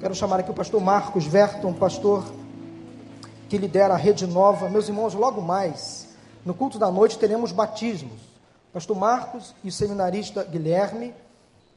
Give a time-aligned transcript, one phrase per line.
[0.00, 2.24] Quero chamar aqui o pastor Marcos Verton, pastor
[3.50, 4.70] que lidera a Rede Nova.
[4.70, 6.08] Meus irmãos, logo mais,
[6.42, 8.18] no culto da noite, teremos batismos.
[8.72, 11.14] Pastor Marcos e o seminarista Guilherme,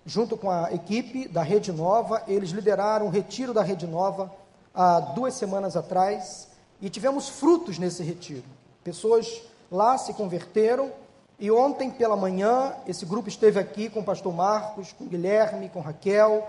[0.05, 4.31] junto com a equipe da Rede Nova, eles lideraram o retiro da Rede Nova
[4.73, 6.47] há duas semanas atrás
[6.81, 8.45] e tivemos frutos nesse retiro.
[8.85, 10.93] Pessoas lá se converteram
[11.37, 15.81] e ontem pela manhã esse grupo esteve aqui com o pastor Marcos, com Guilherme, com
[15.81, 16.47] Raquel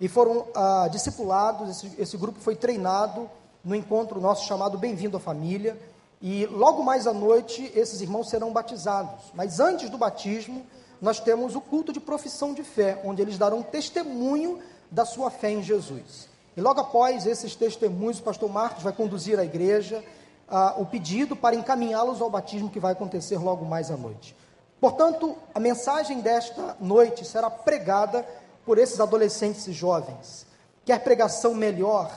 [0.00, 1.70] e foram ah, discipulados.
[1.70, 3.28] Esse, esse grupo foi treinado
[3.64, 5.78] no encontro nosso chamado Bem-vindo à Família.
[6.20, 9.24] E logo mais à noite, esses irmãos serão batizados.
[9.34, 10.64] Mas antes do batismo,
[11.00, 14.58] nós temos o culto de profissão de fé, onde eles darão testemunho
[14.90, 16.28] da sua fé em Jesus.
[16.56, 20.04] E logo após esses testemunhos, o pastor Marcos vai conduzir a igreja
[20.48, 24.36] ah, o pedido para encaminhá-los ao batismo que vai acontecer logo mais à noite.
[24.80, 28.26] Portanto, a mensagem desta noite será pregada
[28.64, 30.46] por esses adolescentes e jovens.
[30.84, 32.10] Quer pregação melhor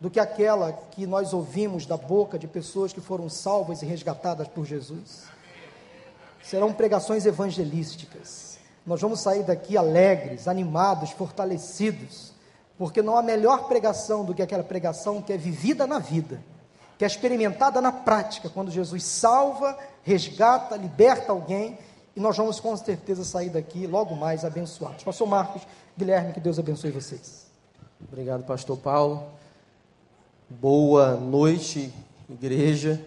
[0.00, 4.48] do que aquela que nós ouvimos da boca de pessoas que foram salvas e resgatadas
[4.48, 5.24] por Jesus.
[6.42, 8.58] Serão pregações evangelísticas.
[8.86, 12.32] Nós vamos sair daqui alegres, animados, fortalecidos,
[12.78, 16.42] porque não há melhor pregação do que aquela pregação que é vivida na vida,
[16.96, 21.78] que é experimentada na prática, quando Jesus salva, resgata, liberta alguém,
[22.16, 25.04] e nós vamos com certeza sair daqui logo mais abençoados.
[25.04, 25.62] Pastor Marcos,
[26.00, 27.46] Guilherme, que Deus abençoe vocês.
[28.10, 29.22] Obrigado, Pastor Paulo.
[30.48, 31.92] Boa noite,
[32.26, 32.98] igreja.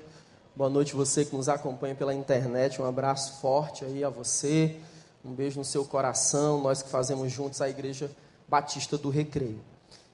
[0.56, 2.80] Boa noite você que nos acompanha pela internet.
[2.80, 4.80] Um abraço forte aí a você.
[5.26, 6.62] Um beijo no seu coração.
[6.62, 8.12] Nós que fazemos juntos a Igreja
[8.48, 9.60] Batista do Recreio.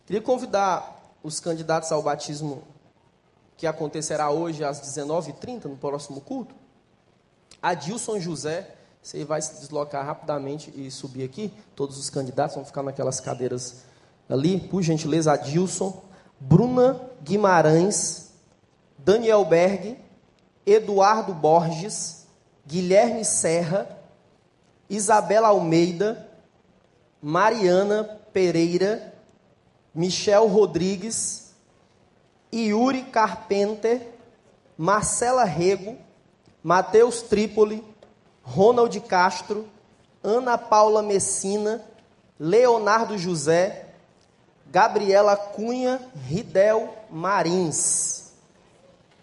[0.05, 2.63] Queria convidar os candidatos ao batismo
[3.57, 6.55] que acontecerá hoje às 19h30 no próximo culto.
[7.61, 11.53] Adilson José, você vai se deslocar rapidamente e subir aqui.
[11.75, 13.83] Todos os candidatos vão ficar naquelas cadeiras
[14.27, 14.59] ali.
[14.59, 16.03] Por gentileza, Adilson.
[16.39, 18.31] Bruna Guimarães,
[18.97, 19.97] Daniel Berg,
[20.65, 22.27] Eduardo Borges,
[22.65, 23.99] Guilherme Serra,
[24.89, 26.29] Isabela Almeida,
[27.21, 29.13] Mariana Pereira,
[29.93, 31.53] Michel Rodrigues,
[32.53, 34.13] Yuri Carpenter,
[34.77, 35.97] Marcela Rego,
[36.63, 37.83] Matheus Trípoli,
[38.49, 39.67] Ronald Castro,
[40.23, 41.85] Ana Paula Messina,
[42.39, 43.85] Leonardo José,
[44.65, 48.31] Gabriela Cunha Ridel Marins.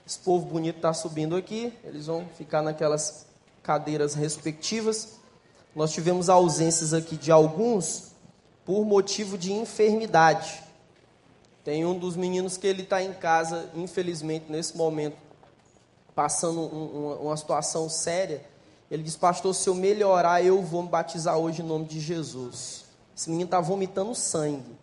[0.06, 3.26] Esse povo bonito está subindo aqui, eles vão ficar naquelas
[3.64, 5.16] cadeiras respectivas.
[5.74, 8.12] Nós tivemos ausências aqui de alguns
[8.64, 10.62] por motivo de enfermidade.
[11.64, 15.16] Tem um dos meninos que ele está em casa, infelizmente, nesse momento,
[16.14, 18.40] passando um, uma, uma situação séria.
[18.90, 22.84] Ele diz, pastor, se eu melhorar, eu vou me batizar hoje em nome de Jesus.
[23.16, 24.76] Esse menino está vomitando sangue.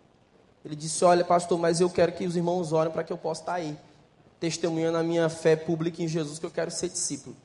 [0.64, 3.42] Ele disse: Olha, pastor, mas eu quero que os irmãos orem para que eu possa
[3.42, 3.78] estar aí,
[4.40, 7.36] testemunhando a minha fé pública em Jesus, que eu quero ser discípulo.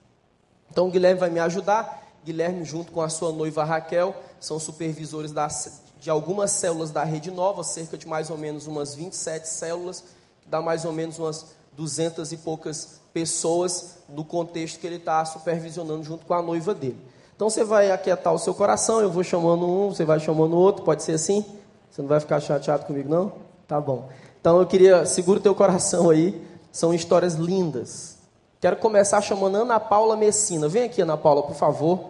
[0.71, 2.07] Então, o Guilherme vai me ajudar.
[2.23, 7.29] Guilherme, junto com a sua noiva Raquel, são supervisores das, de algumas células da Rede
[7.29, 10.03] Nova, cerca de mais ou menos umas 27 células,
[10.41, 15.23] que dá mais ou menos umas 200 e poucas pessoas no contexto que ele está
[15.25, 16.97] supervisionando junto com a noiva dele.
[17.35, 20.83] Então você vai aquietar o seu coração, eu vou chamando um, você vai chamando outro,
[20.83, 21.45] pode ser assim?
[21.89, 23.31] Você não vai ficar chateado comigo, não?
[23.67, 24.09] Tá bom.
[24.39, 28.17] Então eu queria, segura o teu coração aí, são histórias lindas.
[28.59, 30.67] Quero começar chamando Ana Paula Messina.
[30.67, 32.09] Vem aqui, Ana Paula, por favor.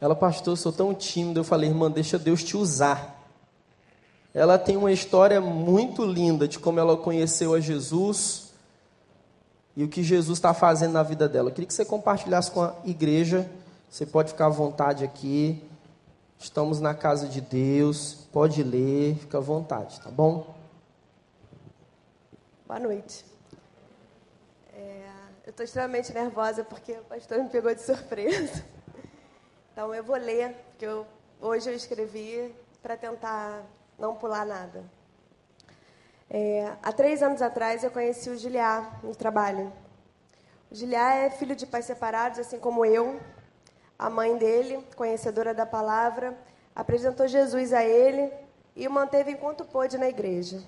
[0.00, 1.40] Ela, pastor, eu sou tão tímido.
[1.40, 3.18] Eu falei, irmã, deixa Deus te usar.
[4.32, 8.47] Ela tem uma história muito linda de como ela conheceu a Jesus
[9.78, 11.50] e o que Jesus está fazendo na vida dela.
[11.50, 13.48] Eu queria que você compartilhasse com a igreja.
[13.88, 15.64] Você pode ficar à vontade aqui.
[16.36, 18.26] Estamos na casa de Deus.
[18.32, 20.52] Pode ler, fica à vontade, tá bom?
[22.66, 23.24] Boa noite.
[24.74, 25.10] É,
[25.46, 28.64] eu estou extremamente nervosa porque o pastor me pegou de surpresa.
[29.70, 31.06] Então eu vou ler, porque eu,
[31.40, 32.52] hoje eu escrevi
[32.82, 33.62] para tentar
[33.96, 34.82] não pular nada.
[36.30, 39.72] É, há três anos atrás eu conheci o Giliar no trabalho.
[40.70, 43.18] O Giliar é filho de pais separados, assim como eu,
[43.98, 46.36] a mãe dele, conhecedora da palavra,
[46.76, 48.30] apresentou Jesus a ele
[48.76, 50.62] e o manteve enquanto pôde na igreja.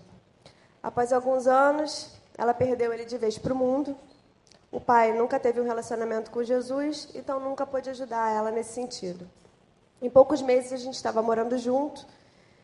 [0.83, 3.95] Após alguns anos, ela perdeu ele de vez para o mundo.
[4.73, 9.29] O pai nunca teve um relacionamento com Jesus, então nunca pôde ajudar ela nesse sentido.
[10.01, 12.07] Em poucos meses a gente estava morando junto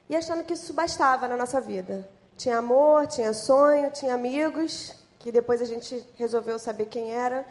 [0.09, 2.09] e achando que isso bastava na nossa vida.
[2.37, 7.47] Tinha amor, tinha sonho, tinha amigos, que depois a gente resolveu saber quem era.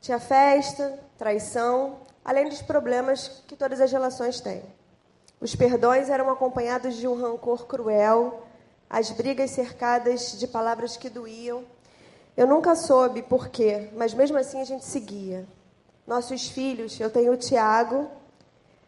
[0.00, 4.62] Tinha festa, traição, além dos problemas que todas as relações têm.
[5.40, 8.42] Os perdões eram acompanhados de um rancor cruel,
[8.88, 11.64] as brigas cercadas de palavras que doíam.
[12.36, 15.46] Eu nunca soube por quê, mas mesmo assim a gente seguia.
[16.06, 18.10] Nossos filhos, eu tenho o Tiago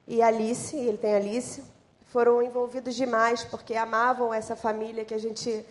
[0.07, 1.63] e a Alice, ele tem a Alice,
[2.09, 5.65] foram envolvidos demais porque amavam essa família que a gente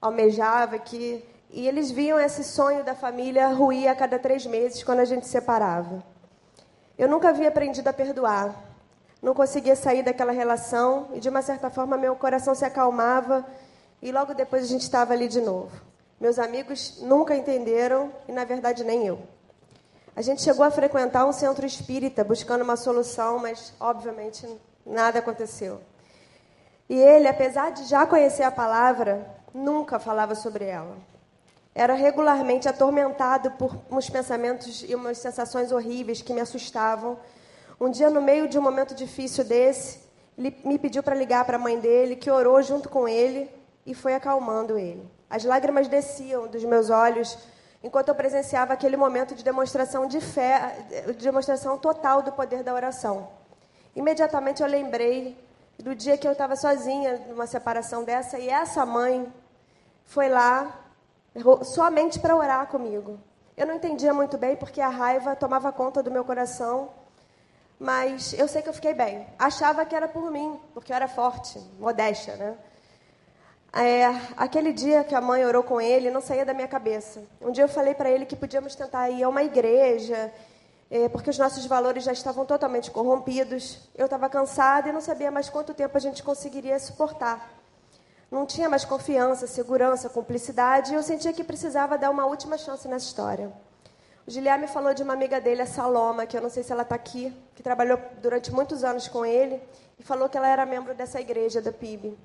[0.00, 5.00] almejava, que e eles viam esse sonho da família ruir a cada três meses quando
[5.00, 6.02] a gente se separava.
[6.96, 8.54] Eu nunca havia aprendido a perdoar.
[9.20, 13.44] Não conseguia sair daquela relação e, de uma certa forma, meu coração se acalmava
[14.00, 15.70] e logo depois a gente estava ali de novo.
[16.20, 19.18] Meus amigos nunca entenderam e, na verdade, nem eu.
[20.14, 24.46] A gente chegou a frequentar um centro espírita buscando uma solução, mas, obviamente,
[24.90, 25.80] nada aconteceu.
[26.88, 30.96] E ele, apesar de já conhecer a palavra, nunca falava sobre ela.
[31.74, 37.16] Era regularmente atormentado por uns pensamentos e umas sensações horríveis que me assustavam.
[37.80, 40.00] Um dia, no meio de um momento difícil desse,
[40.36, 43.48] ele me pediu para ligar para a mãe dele, que orou junto com ele
[43.86, 45.08] e foi acalmando ele.
[45.28, 47.38] As lágrimas desciam dos meus olhos
[47.82, 50.76] enquanto eu presenciava aquele momento de demonstração de fé,
[51.06, 53.28] de demonstração total do poder da oração.
[53.94, 55.36] Imediatamente eu lembrei
[55.78, 59.32] do dia que eu estava sozinha numa separação dessa e essa mãe
[60.04, 60.78] foi lá
[61.62, 63.18] somente para orar comigo.
[63.56, 66.90] Eu não entendia muito bem porque a raiva tomava conta do meu coração,
[67.78, 69.26] mas eu sei que eu fiquei bem.
[69.38, 72.56] Achava que era por mim, porque eu era forte, modéstia, né?
[73.72, 74.06] É,
[74.36, 77.22] aquele dia que a mãe orou com ele, não saía da minha cabeça.
[77.40, 80.32] Um dia eu falei para ele que podíamos tentar ir a uma igreja,
[80.90, 83.78] é, porque os nossos valores já estavam totalmente corrompidos.
[83.94, 87.60] Eu estava cansada e não sabia mais quanto tempo a gente conseguiria suportar
[88.30, 92.86] não tinha mais confiança, segurança, cumplicidade, e eu sentia que precisava dar uma última chance
[92.86, 93.52] nessa história.
[94.26, 96.82] O Guilherme falou de uma amiga dele, a Saloma, que eu não sei se ela
[96.82, 99.60] está aqui, que trabalhou durante muitos anos com ele,
[99.98, 102.16] e falou que ela era membro dessa igreja da PIB.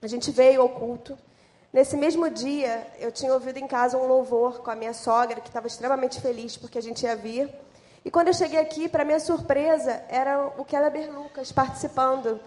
[0.00, 1.18] A gente veio ao culto.
[1.72, 5.48] Nesse mesmo dia, eu tinha ouvido em casa um louvor com a minha sogra, que
[5.48, 7.52] estava extremamente feliz porque a gente ia vir.
[8.04, 12.40] E quando eu cheguei aqui, para minha surpresa, era o Keller Lucas participando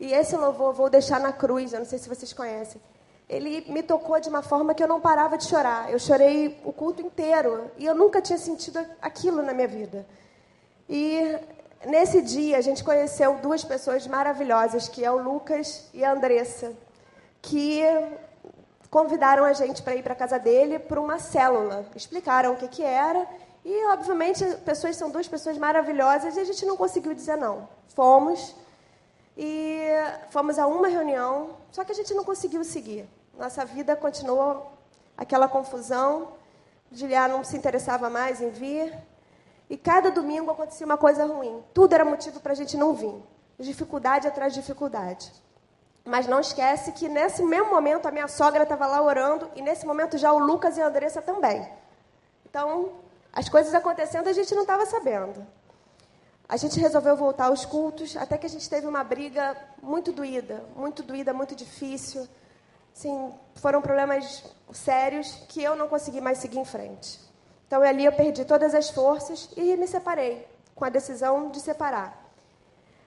[0.00, 2.80] e esse louvor, Vou Deixar na Cruz, eu não sei se vocês conhecem.
[3.28, 5.92] Ele me tocou de uma forma que eu não parava de chorar.
[5.92, 7.70] Eu chorei o culto inteiro.
[7.76, 10.06] E eu nunca tinha sentido aquilo na minha vida.
[10.88, 11.38] E
[11.86, 16.72] nesse dia a gente conheceu duas pessoas maravilhosas, que é o Lucas e a Andressa,
[17.42, 17.82] que
[18.90, 21.84] convidaram a gente para ir para a casa dele para uma célula.
[21.94, 23.26] Explicaram o que, que era.
[23.64, 27.68] E, obviamente, pessoas são duas pessoas maravilhosas e a gente não conseguiu dizer não.
[27.88, 28.54] Fomos.
[29.36, 29.86] E
[30.30, 33.08] fomos a uma reunião, só que a gente não conseguiu seguir.
[33.38, 34.70] Nossa vida continuou
[35.16, 36.32] aquela confusão.
[36.92, 38.92] Giliar não se interessava mais em vir.
[39.68, 41.62] E cada domingo acontecia uma coisa ruim.
[41.72, 43.14] Tudo era motivo para a gente não vir.
[43.58, 45.32] Dificuldade atrás de dificuldade.
[46.04, 49.86] Mas não esquece que nesse mesmo momento a minha sogra estava lá orando e nesse
[49.86, 51.66] momento já o Lucas e a Andressa também.
[52.44, 52.94] Então,
[53.32, 55.46] as coisas acontecendo a gente não estava sabendo.
[56.48, 60.64] A gente resolveu voltar aos cultos, até que a gente teve uma briga muito doída,
[60.74, 62.26] muito doída, muito difícil.
[62.92, 64.42] Sim, foram problemas
[64.72, 67.20] sérios que eu não consegui mais seguir em frente.
[67.66, 70.44] Então, ali eu perdi todas as forças e me separei,
[70.74, 72.20] com a decisão de separar.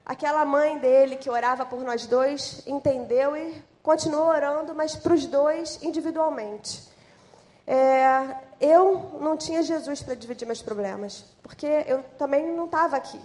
[0.06, 5.26] Aquela mãe dele que orava por nós dois entendeu e continuou orando, mas para os
[5.26, 6.82] dois individualmente.
[7.68, 13.20] É, eu não tinha Jesus para dividir meus problemas, porque eu também não estava aqui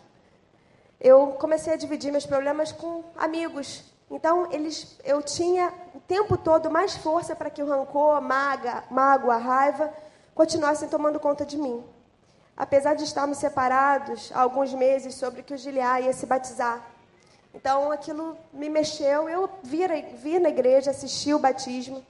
[1.01, 3.85] eu comecei a dividir meus problemas com amigos.
[4.11, 9.37] Então, eles, eu tinha o tempo todo mais força para que o rancor, maga, mágoa,
[9.37, 9.93] raiva
[10.35, 11.85] continuassem tomando conta de mim.
[12.57, 16.85] Apesar de estarmos separados há alguns meses sobre que o Giliá ia se batizar.
[17.55, 19.29] Então, aquilo me mexeu.
[19.29, 22.05] Eu vi, vi na igreja, assisti o batismo,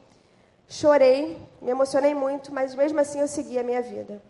[0.68, 4.22] chorei, me emocionei muito, mas mesmo assim eu segui a minha vida.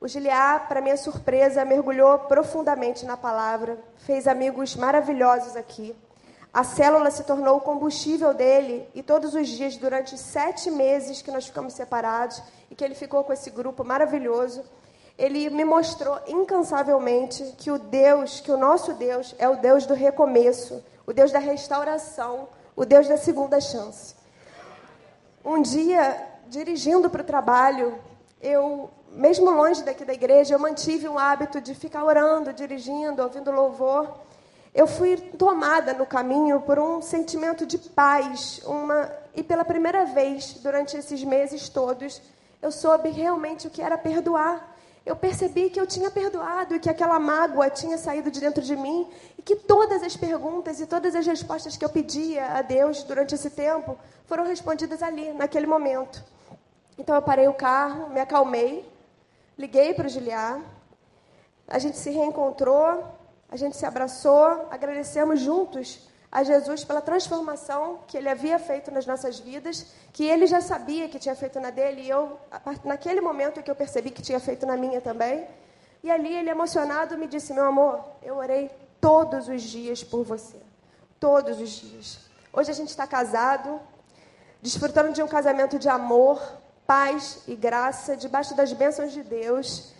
[0.00, 5.96] O Giliar, para minha surpresa, mergulhou profundamente na palavra, fez amigos maravilhosos aqui.
[6.52, 11.30] A célula se tornou o combustível dele e todos os dias, durante sete meses que
[11.30, 14.62] nós ficamos separados e que ele ficou com esse grupo maravilhoso,
[15.16, 19.94] ele me mostrou incansavelmente que o Deus, que o nosso Deus é o Deus do
[19.94, 24.21] recomeço, o Deus da restauração, o Deus da segunda chance.
[25.44, 27.98] Um dia, dirigindo para o trabalho,
[28.40, 33.50] eu mesmo longe daqui da igreja, eu mantive o hábito de ficar orando, dirigindo, ouvindo
[33.50, 34.08] louvor.
[34.72, 40.54] Eu fui tomada no caminho por um sentimento de paz, uma e pela primeira vez
[40.62, 42.22] durante esses meses todos,
[42.60, 44.71] eu soube realmente o que era perdoar.
[45.04, 48.76] Eu percebi que eu tinha perdoado e que aquela mágoa tinha saído de dentro de
[48.76, 53.02] mim e que todas as perguntas e todas as respostas que eu pedia a Deus
[53.02, 56.22] durante esse tempo foram respondidas ali, naquele momento.
[56.96, 58.88] Então eu parei o carro, me acalmei,
[59.58, 60.60] liguei para o Giliar,
[61.66, 63.04] a gente se reencontrou,
[63.50, 69.04] a gente se abraçou, agradecemos juntos a Jesus pela transformação que ele havia feito nas
[69.04, 72.40] nossas vidas, que ele já sabia que tinha feito na dele, e eu,
[72.82, 75.46] naquele momento que eu percebi que tinha feito na minha também.
[76.02, 80.56] E ali ele, emocionado, me disse: Meu amor, eu orei todos os dias por você.
[81.20, 82.18] Todos os dias.
[82.50, 83.78] Hoje a gente está casado,
[84.62, 86.40] desfrutando de um casamento de amor,
[86.86, 89.92] paz e graça, debaixo das bênçãos de Deus.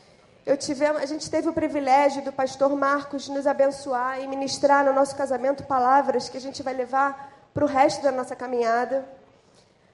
[0.45, 4.93] Eu tive, a gente teve o privilégio do pastor Marcos nos abençoar e ministrar no
[4.93, 9.07] nosso casamento palavras que a gente vai levar para o resto da nossa caminhada.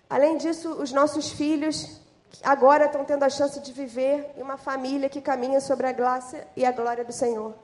[0.09, 2.01] Além disso, os nossos filhos
[2.43, 6.43] agora estão tendo a chance de viver em uma família que caminha sobre a graça
[6.57, 7.55] e a glória do Senhor.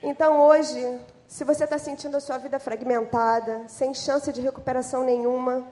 [0.00, 5.66] Então, hoje, se você está sentindo a sua vida fragmentada, sem chance de recuperação nenhuma,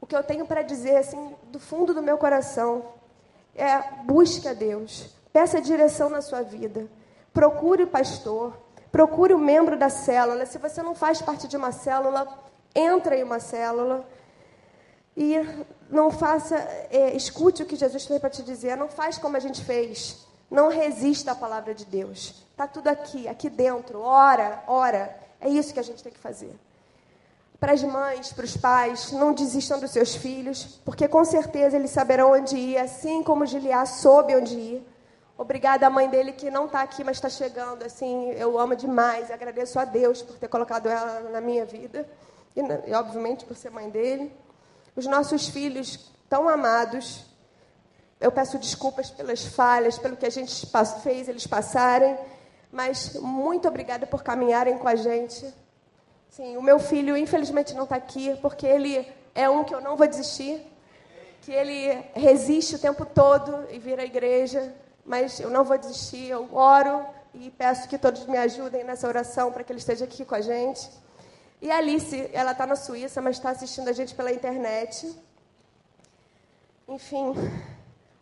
[0.00, 2.84] o que eu tenho para dizer, assim, do fundo do meu coração,
[3.54, 5.19] é busque a Deus.
[5.32, 6.86] Peça direção na sua vida.
[7.32, 8.56] Procure o pastor.
[8.90, 10.44] Procure o membro da célula.
[10.46, 12.26] Se você não faz parte de uma célula,
[12.74, 14.04] entra em uma célula.
[15.16, 15.34] E
[15.90, 16.56] não faça,
[16.90, 18.76] é, escute o que Jesus tem para te dizer.
[18.76, 20.26] Não faz como a gente fez.
[20.50, 22.44] Não resista à palavra de Deus.
[22.50, 24.00] Está tudo aqui, aqui dentro.
[24.00, 25.16] Ora, ora.
[25.40, 26.52] É isso que a gente tem que fazer.
[27.60, 31.90] Para as mães, para os pais, não desistam dos seus filhos, porque com certeza eles
[31.90, 34.86] saberão onde ir, assim como Giliá soube onde ir.
[35.40, 37.82] Obrigada à mãe dele que não está aqui, mas está chegando.
[37.82, 39.30] Assim, eu amo demais.
[39.30, 42.06] Agradeço a Deus por ter colocado ela na minha vida
[42.54, 44.30] e, e obviamente por ser mãe dele.
[44.94, 47.24] Os nossos filhos tão amados.
[48.20, 50.68] Eu peço desculpas pelas falhas, pelo que a gente
[51.02, 52.18] fez eles passarem,
[52.70, 55.50] mas muito obrigada por caminharem com a gente.
[56.28, 59.96] Sim, o meu filho infelizmente não está aqui porque ele é um que eu não
[59.96, 60.62] vou desistir,
[61.40, 64.70] que ele resiste o tempo todo e vira à igreja
[65.10, 69.50] mas eu não vou desistir, eu oro e peço que todos me ajudem nessa oração
[69.50, 70.88] para que ele esteja aqui com a gente.
[71.60, 75.12] E a Alice, ela está na Suíça, mas está assistindo a gente pela internet.
[76.86, 77.34] Enfim,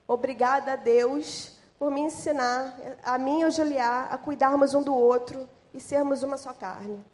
[0.07, 4.95] obrigada a Deus por me ensinar, a mim e ao Juliá, a cuidarmos um do
[4.95, 7.05] outro e sermos uma só carne.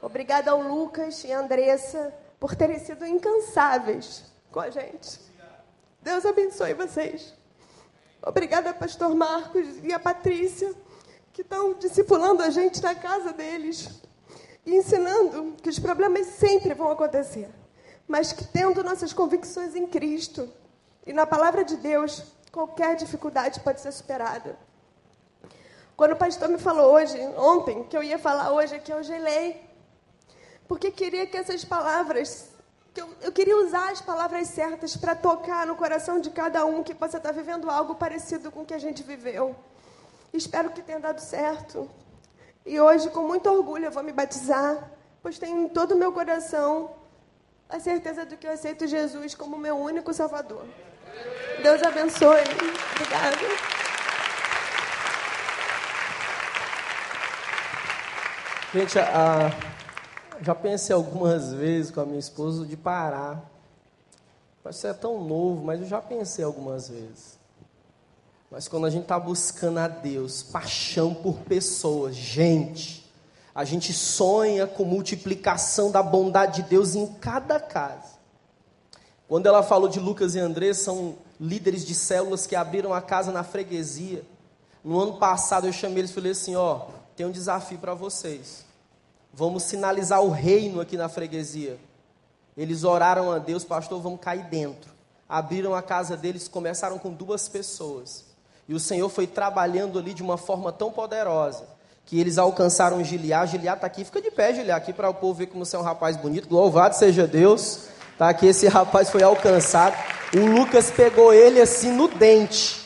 [0.00, 2.10] Obrigada ao Lucas e à Andressa
[2.40, 5.20] por terem sido incansáveis com a gente.
[6.00, 7.38] Deus abençoe vocês.
[8.22, 10.74] Obrigada, pastor Marcos e a Patrícia,
[11.32, 13.88] que estão discipulando a gente na casa deles
[14.66, 17.48] e ensinando que os problemas sempre vão acontecer,
[18.06, 20.52] mas que tendo nossas convicções em Cristo
[21.06, 22.22] e na palavra de Deus,
[22.52, 24.58] qualquer dificuldade pode ser superada.
[25.96, 29.64] Quando o pastor me falou hoje, ontem, que eu ia falar hoje, que eu gelei,
[30.68, 32.49] porque queria que essas palavras
[32.96, 36.94] eu, eu queria usar as palavras certas para tocar no coração de cada um que
[36.94, 39.54] possa estar vivendo algo parecido com o que a gente viveu.
[40.32, 41.90] Espero que tenha dado certo.
[42.64, 44.90] E hoje, com muito orgulho, eu vou me batizar,
[45.22, 46.90] pois tenho em todo o meu coração
[47.68, 50.64] a certeza de que eu aceito Jesus como meu único Salvador.
[51.62, 52.42] Deus abençoe.
[52.94, 53.36] Obrigada.
[58.72, 59.50] Gente, a,
[60.42, 63.42] já pensei algumas vezes com a minha esposa de parar.
[64.64, 67.38] Você é tão novo, mas eu já pensei algumas vezes.
[68.50, 73.08] Mas quando a gente está buscando a Deus, paixão por pessoas, gente,
[73.54, 78.18] a gente sonha com multiplicação da bondade de Deus em cada casa.
[79.28, 83.30] Quando ela falou de Lucas e André, são líderes de células que abriram a casa
[83.30, 84.24] na freguesia.
[84.82, 88.64] No ano passado eu chamei eles e falei assim: ó, tem um desafio para vocês.
[89.32, 91.78] Vamos sinalizar o reino aqui na freguesia.
[92.56, 94.90] Eles oraram a Deus, pastor, vamos cair dentro.
[95.28, 98.24] Abriram a casa deles, começaram com duas pessoas.
[98.68, 101.64] E o Senhor foi trabalhando ali de uma forma tão poderosa
[102.04, 103.46] que eles alcançaram Giliá.
[103.46, 105.78] Giliá está aqui, fica de pé, Giliá, aqui para o povo ver como você é
[105.78, 106.52] um rapaz bonito.
[106.52, 107.84] Louvado seja Deus.
[108.18, 109.96] Tá aqui, esse rapaz foi alcançado.
[110.34, 112.84] O Lucas pegou ele assim no dente,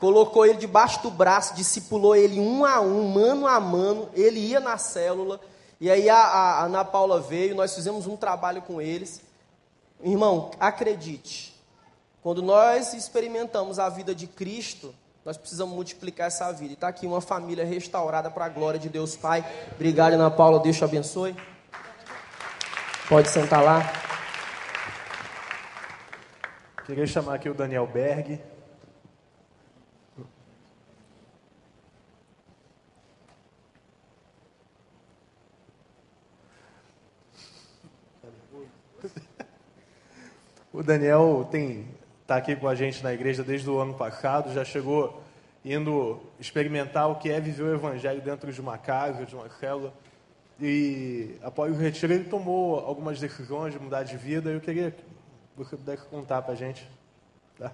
[0.00, 4.08] colocou ele debaixo do braço, discipulou ele um a um, mano a mano.
[4.14, 5.38] Ele ia na célula
[5.82, 9.20] e aí a, a Ana Paula veio, nós fizemos um trabalho com eles.
[10.00, 11.60] Irmão, acredite,
[12.22, 16.70] quando nós experimentamos a vida de Cristo, nós precisamos multiplicar essa vida.
[16.70, 19.44] E está aqui uma família restaurada para a glória de Deus Pai.
[19.72, 20.60] Obrigado, Ana Paula.
[20.60, 21.34] Deus te abençoe.
[23.08, 23.82] Pode sentar lá.
[26.86, 28.40] Queria chamar aqui o Daniel Berg.
[40.72, 41.86] O Daniel tem
[42.22, 45.22] está aqui com a gente na igreja desde o ano passado, já chegou
[45.62, 49.92] indo experimentar o que é viver o evangelho dentro de uma casa, de uma célula.
[50.58, 54.48] E após o retiro ele tomou algumas decisões de mudar de vida.
[54.48, 55.04] Eu queria que
[55.54, 56.88] você pudesse contar para a gente.
[57.58, 57.70] Tá?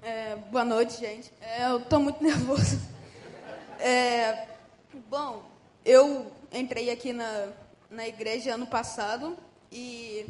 [0.00, 1.30] É, boa noite, gente.
[1.42, 2.80] É, eu estou muito nervoso.
[3.78, 4.46] É,
[5.10, 5.42] bom,
[5.84, 7.48] eu entrei aqui na,
[7.90, 9.36] na igreja ano passado
[9.70, 10.26] e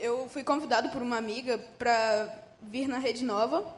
[0.00, 3.76] eu fui convidado por uma amiga para vir na Rede Nova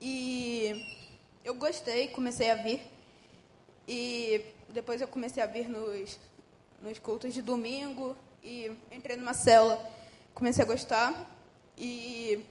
[0.00, 0.82] e
[1.44, 2.80] eu gostei, comecei a vir
[3.86, 6.18] e depois eu comecei a vir nos,
[6.80, 9.78] nos cultos de domingo e entrei numa célula,
[10.34, 11.30] comecei a gostar
[11.76, 12.42] e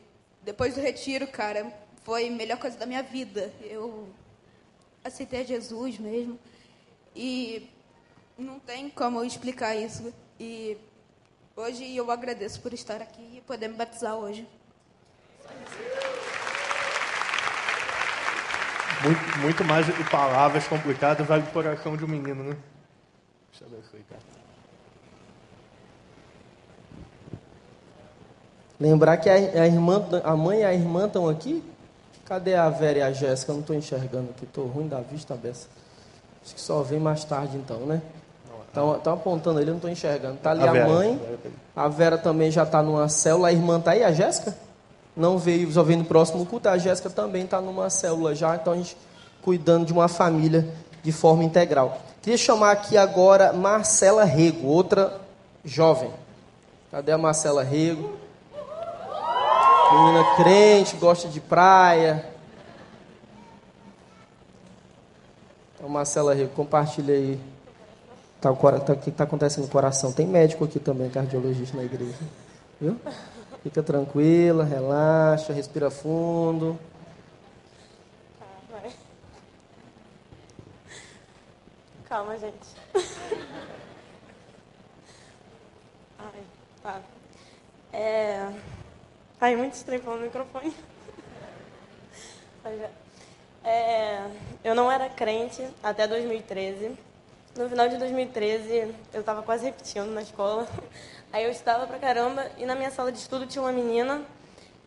[0.44, 3.52] depois do retiro, cara, foi a melhor coisa da minha vida.
[3.62, 4.10] Eu
[5.04, 6.40] aceitei Jesus mesmo
[7.16, 7.68] e
[8.38, 10.14] não tem como explicar isso.
[10.40, 10.78] E
[11.56, 14.48] hoje eu agradeço por estar aqui e poder me batizar hoje.
[19.04, 22.58] Muito, muito mais do que palavras complicadas, vai do coração de um menino, né?
[23.52, 24.22] Deixa eu aí, cara.
[28.80, 31.64] Lembrar que a, a, irmã, a mãe e a irmã estão aqui?
[32.26, 33.52] Cadê a Vera e a Jéssica?
[33.52, 35.68] Eu não estou enxergando aqui, estou ruim da vista, Bessa.
[36.44, 38.02] Acho que só vem mais tarde então, né?
[38.72, 40.36] Estão apontando ali, eu não estou enxergando.
[40.36, 41.22] Está ali a, a mãe,
[41.76, 43.50] a Vera também já está numa célula.
[43.50, 44.56] A irmã está aí, a Jéssica?
[45.16, 46.70] Não veio, só veio no próximo culto.
[46.70, 48.96] A Jéssica também está numa célula já, então a gente
[49.42, 50.70] cuidando de uma família
[51.04, 51.98] de forma integral.
[52.22, 55.20] Queria chamar aqui agora Marcela Rego, outra
[55.66, 56.10] jovem.
[56.90, 58.18] Cadê a Marcela Rego?
[59.92, 62.26] Menina crente, gosta de praia.
[65.76, 67.40] Então, Marcela Rego, compartilha aí
[68.42, 70.12] Tá, tá, o que está acontecendo no coração?
[70.12, 72.18] Tem médico aqui também, cardiologista na igreja.
[72.80, 73.00] Viu?
[73.62, 76.80] Fica tranquila, relaxa, respira fundo.
[78.40, 78.82] Tá,
[82.10, 82.68] Calma, gente.
[86.18, 86.44] Ai,
[86.82, 87.00] tá.
[87.94, 88.52] É...
[89.40, 90.76] Ai, muito estranho falar no microfone.
[92.66, 92.90] É.
[93.64, 94.32] é...
[94.64, 97.11] Eu não era crente até 2013.
[97.54, 100.66] No final de 2013, eu estava quase repetindo na escola.
[101.34, 104.22] Aí eu estava pra caramba e na minha sala de estudo tinha uma menina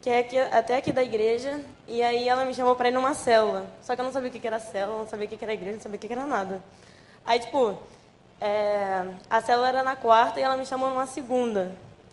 [0.00, 3.14] que é aqui, até aqui da igreja e aí ela me chamou para ir numa
[3.14, 3.66] célula.
[3.82, 5.76] Só que eu não sabia o que era célula, não sabia o que era igreja,
[5.76, 6.62] não sabia o que era nada.
[7.24, 7.78] Aí, tipo,
[8.40, 11.72] é, a célula era na quarta e ela me chamou numa segunda.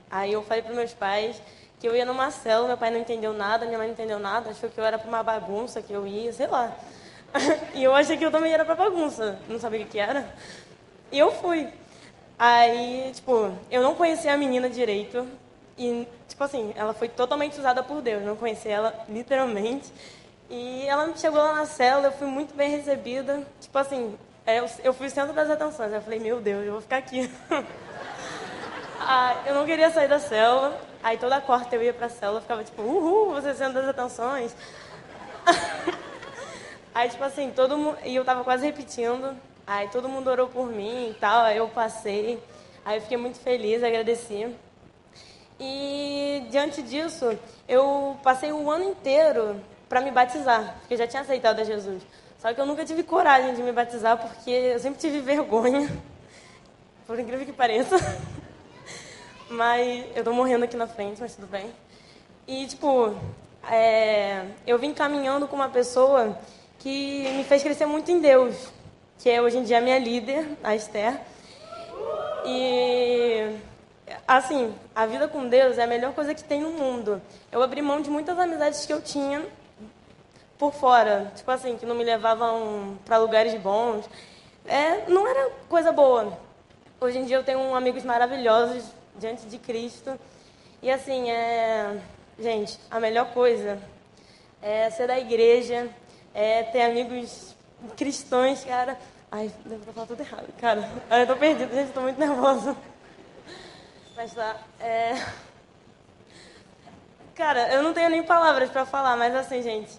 [0.09, 1.41] Aí eu falei para meus pais
[1.79, 4.51] que eu ia numa célula, meu pai não entendeu nada, minha mãe não entendeu nada,
[4.51, 6.73] achou que eu era para uma bagunça, que eu ia, sei lá.
[7.73, 10.27] e eu achei que eu também era pra bagunça, não sabia o que era.
[11.11, 11.67] E eu fui.
[12.37, 15.27] Aí, tipo, eu não conhecia a menina direito.
[15.77, 18.23] E, tipo assim, ela foi totalmente usada por Deus.
[18.23, 19.91] Não conhecia ela, literalmente.
[20.49, 23.45] E ela chegou lá na cela, eu fui muito bem recebida.
[23.59, 25.93] Tipo assim, é, eu fui centro das atenções.
[25.93, 27.31] Eu falei, meu Deus, eu vou ficar aqui.
[28.99, 30.79] ah, eu não queria sair da cela.
[31.03, 34.55] Aí toda quarta eu ia pra cela, ficava tipo, uhul, você é centro das atenções.
[36.93, 37.97] Aí, tipo assim, todo mundo.
[38.05, 39.35] E eu tava quase repetindo.
[39.65, 41.43] Aí todo mundo orou por mim e tal.
[41.43, 42.41] Aí eu passei.
[42.83, 44.53] Aí eu fiquei muito feliz, agradeci.
[45.59, 51.21] E diante disso, eu passei o ano inteiro para me batizar, porque eu já tinha
[51.21, 52.01] aceitado a Jesus.
[52.39, 55.87] Só que eu nunca tive coragem de me batizar porque eu sempre tive vergonha,
[57.05, 57.95] por incrível que pareça.
[59.51, 61.69] Mas eu tô morrendo aqui na frente, mas tudo bem.
[62.47, 63.13] E, tipo,
[63.69, 66.39] é, eu vim caminhando com uma pessoa
[66.81, 68.55] que me fez crescer muito em Deus,
[69.19, 71.19] que é hoje em dia a minha líder, a Esther.
[72.45, 73.55] E
[74.27, 77.21] assim, a vida com Deus é a melhor coisa que tem no mundo.
[77.51, 79.45] Eu abri mão de muitas amizades que eu tinha
[80.57, 84.09] por fora, tipo assim, que não me levavam para lugares bons.
[84.65, 86.37] É, não era coisa boa.
[86.99, 88.85] Hoje em dia eu tenho amigos maravilhosos
[89.17, 90.19] diante de Cristo.
[90.81, 91.99] E assim, é,
[92.39, 93.79] gente, a melhor coisa
[94.61, 95.89] é ser da igreja,
[96.33, 97.55] é, ter amigos
[97.97, 98.97] cristãos, cara.
[99.31, 100.89] Ai, devo falar tudo errado, cara.
[101.09, 102.75] eu tô perdida, gente, tô muito nervosa.
[104.15, 104.57] Mas tá.
[104.79, 105.15] É...
[107.33, 109.91] Cara, eu não tenho nem palavras para falar, mas assim, gente,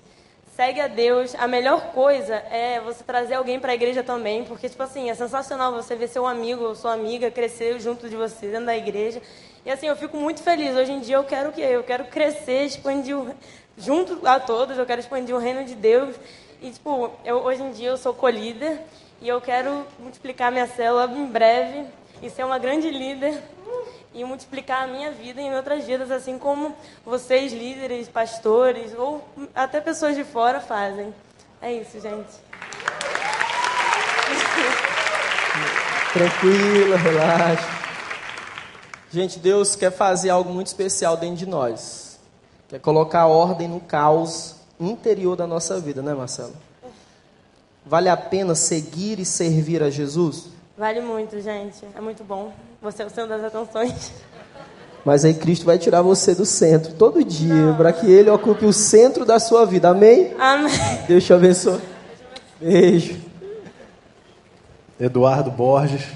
[0.55, 1.35] segue a Deus.
[1.35, 5.15] A melhor coisa é você trazer alguém para a igreja também, porque, tipo assim, é
[5.15, 9.21] sensacional você ver seu amigo ou sua amiga crescer junto de você dentro da igreja.
[9.65, 10.77] E assim, eu fico muito feliz.
[10.77, 11.63] Hoje em dia eu quero o quê?
[11.63, 13.35] Eu quero crescer, expandir o,
[13.77, 16.15] junto a todos, eu quero expandir o reino de Deus.
[16.61, 18.81] E, tipo, eu, hoje em dia eu sou co-líder
[19.21, 21.85] e eu quero multiplicar minha célula em breve
[22.23, 23.41] e ser uma grande líder.
[24.15, 29.81] E multiplicar a minha vida em outras vidas, assim como vocês, líderes, pastores ou até
[29.81, 31.15] pessoas de fora fazem.
[31.61, 32.29] É isso, gente.
[36.13, 37.83] Tranquila, relaxa.
[39.11, 42.19] Gente, Deus quer fazer algo muito especial dentro de nós.
[42.69, 46.55] Quer colocar ordem no caos interior da nossa vida, né, Marcelo?
[47.85, 50.49] Vale a pena seguir e servir a Jesus?
[50.77, 51.85] Vale muito, gente.
[51.95, 52.53] É muito bom.
[52.83, 54.13] Você é o centro das atenções.
[55.05, 58.73] Mas aí Cristo vai tirar você do centro todo dia, para que Ele ocupe o
[58.73, 59.89] centro da sua vida.
[59.89, 60.35] Amém?
[60.37, 60.73] Amém.
[61.07, 61.81] Deus te abençoe.
[62.61, 63.21] Beijo.
[64.99, 66.09] Eduardo Borges.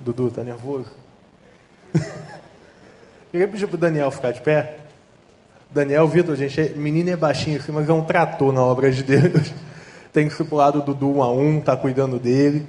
[0.00, 0.90] Dudu, tá nervoso?
[3.30, 4.79] Queria pedir pro Daniel ficar de pé.
[5.72, 9.02] Daniel, Vitor, gente, é, menino é baixinho assim, mas é um trator na obra de
[9.02, 9.52] Deus.
[10.12, 12.66] Tem que ser pro lado do Dudu um a um, tá cuidando dele.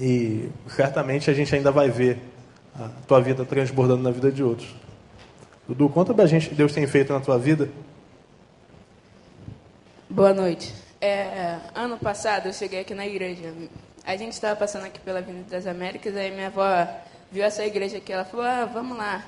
[0.00, 2.18] E certamente a gente ainda vai ver
[2.74, 4.74] a tua vida transbordando na vida de outros.
[5.68, 7.68] Dudu, conta pra gente o que Deus tem feito na tua vida.
[10.10, 10.74] Boa noite.
[11.00, 13.52] É, ano passado eu cheguei aqui na igreja.
[14.04, 16.66] A gente estava passando aqui pela Avenida das Américas, aí minha avó
[17.30, 19.24] viu essa igreja aqui, ela falou, ah, vamos lá.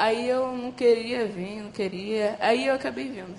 [0.00, 2.34] Aí eu não queria vir, não queria.
[2.40, 3.38] Aí eu acabei vindo.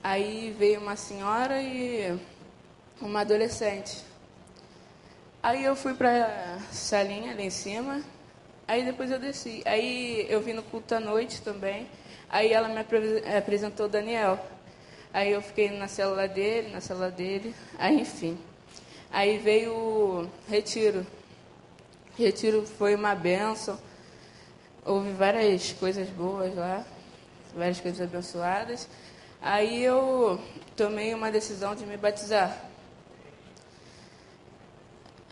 [0.00, 2.16] Aí veio uma senhora e
[3.00, 4.04] uma adolescente.
[5.42, 8.04] Aí eu fui para salinha ali em cima,
[8.68, 9.64] aí depois eu desci.
[9.66, 11.88] Aí eu vim no culto à noite também.
[12.28, 12.78] Aí ela me
[13.36, 14.38] apresentou o Daniel.
[15.12, 18.38] Aí eu fiquei na célula dele, na célula dele, aí enfim.
[19.10, 21.04] Aí veio o retiro.
[22.16, 23.76] Retiro foi uma benção.
[24.84, 26.84] Houve várias coisas boas lá,
[27.54, 28.88] várias coisas abençoadas.
[29.42, 30.40] Aí eu
[30.76, 32.56] tomei uma decisão de me batizar.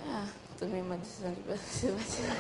[0.06, 0.26] Ah,
[0.58, 2.36] tomei uma decisão de me batizar.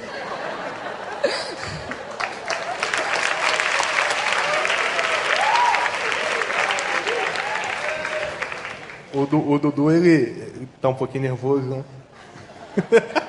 [9.14, 11.84] O, du, o Dudu, ele está um pouquinho nervoso, né?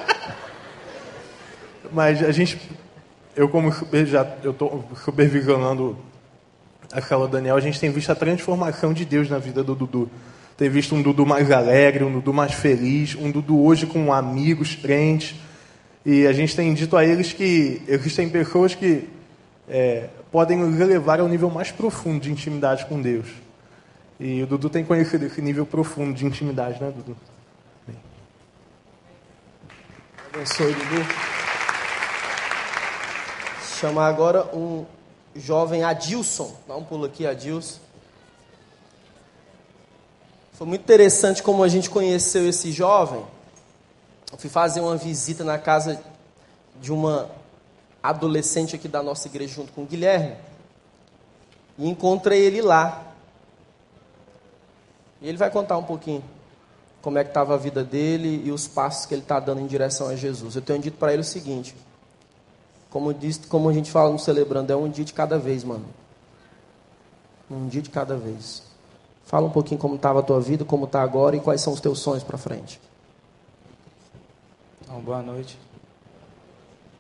[1.92, 2.70] Mas a gente,
[3.40, 3.72] eu como
[4.06, 5.98] já eu estou supervisionando
[6.92, 10.12] a Carla Daniel, a gente tem visto a transformação de Deus na vida do Dudu.
[10.58, 14.76] Tem visto um Dudu mais alegre, um Dudu mais feliz, um Dudu hoje com amigos,
[14.76, 15.36] crentes.
[16.06, 19.08] E a gente tem dito a eles que existem pessoas que
[19.70, 23.28] é, podem nos levar ao nível mais profundo de intimidade com Deus.
[24.20, 27.16] E o Dudu tem conhecido esse nível profundo de intimidade, né, Dudu?
[30.34, 31.39] Abençoe, Dudu.
[33.80, 34.86] Chamar agora um
[35.34, 36.54] jovem Adilson.
[36.68, 37.80] Dá um pulo aqui, Adilson.
[40.52, 43.24] Foi muito interessante como a gente conheceu esse jovem.
[44.34, 46.04] Eu fui fazer uma visita na casa
[46.82, 47.32] de uma
[48.04, 50.36] adolescente aqui da nossa igreja junto com o Guilherme.
[51.78, 53.02] E encontrei ele lá.
[55.22, 56.22] E ele vai contar um pouquinho
[57.02, 59.68] como é que estava a vida dele e os passos que ele está dando em
[59.68, 60.58] direção a Jesus.
[60.58, 61.74] Eu tenho dito para ele o seguinte:
[62.90, 65.86] como, diz, como a gente fala no Celebrando, é um dia de cada vez, mano.
[67.50, 68.64] Um dia de cada vez.
[69.26, 71.80] Fala um pouquinho como estava a tua vida, como está agora e quais são os
[71.80, 72.82] teus sonhos para frente.
[74.82, 75.58] Então, boa noite.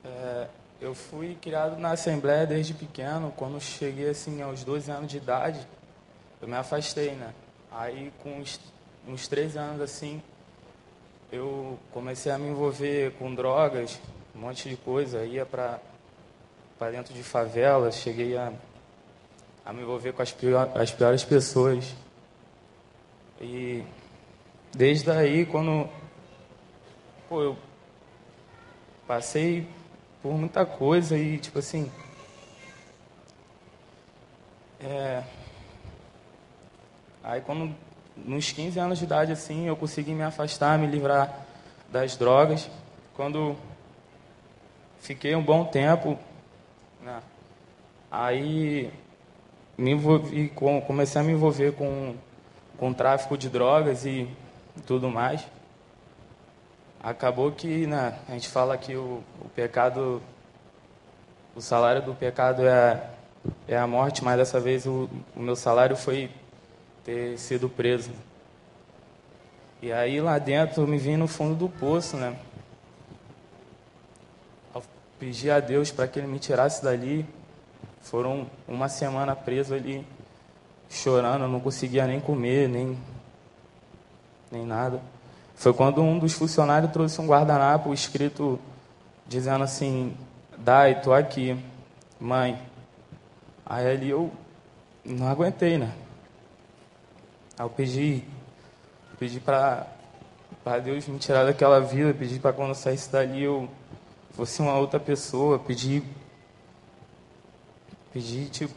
[0.06, 0.48] É,
[0.80, 3.34] eu fui criado na Assembleia desde pequeno.
[3.36, 5.68] Quando cheguei assim aos 12 anos de idade,
[6.40, 7.34] eu me afastei, né?
[7.72, 8.60] Aí, com uns,
[9.08, 10.22] uns 13 anos assim,
[11.32, 14.00] eu comecei a me envolver com drogas,
[14.40, 15.26] um monte de coisa.
[15.26, 15.80] Ia para
[16.92, 18.54] dentro de favelas, cheguei a,
[19.66, 21.94] a me envolver com as, pior, as piores pessoas.
[23.42, 23.84] E
[24.72, 25.90] desde aí, quando
[27.28, 27.58] pô, eu
[29.06, 29.68] passei
[30.24, 31.92] por muita coisa e, tipo assim,
[34.80, 35.24] é,
[37.30, 37.76] Aí quando
[38.16, 41.46] nos 15 anos de idade assim, eu consegui me afastar, me livrar
[41.92, 42.68] das drogas.
[43.16, 43.56] Quando
[45.00, 46.18] fiquei um bom tempo,
[47.02, 47.22] né,
[48.12, 48.92] aí
[49.78, 52.16] me envolvi com, comecei a me envolver com
[52.80, 54.28] com tráfico de drogas e
[54.88, 55.46] tudo mais.
[57.04, 60.22] Acabou que, né, a gente fala que o, o pecado,
[61.56, 63.10] o salário do pecado é,
[63.68, 66.32] é a morte, mas dessa vez o, o meu salário foi
[67.04, 68.12] ter sido preso.
[69.82, 72.36] E aí lá dentro eu me vi no fundo do poço, né?
[75.20, 77.26] Pedi a Deus para que Ele me tirasse dali.
[78.02, 80.08] Foram uma semana preso ali,
[80.90, 82.98] chorando, não conseguia nem comer, nem
[84.52, 85.02] nem nada.
[85.56, 88.58] Foi quando um dos funcionários trouxe um guardanapo escrito
[89.28, 90.16] dizendo assim:
[90.58, 91.62] Dai, tô aqui,
[92.20, 92.58] mãe.
[93.66, 94.32] Aí ali eu
[95.04, 95.94] não aguentei, né?
[97.58, 98.24] Aí eu pedi,
[99.20, 99.86] pedi para
[100.82, 103.70] Deus me tirar daquela vida, pedi para quando eu saísse dali eu
[104.32, 106.04] fosse uma outra pessoa, pedi,
[108.14, 108.74] pedi tipo,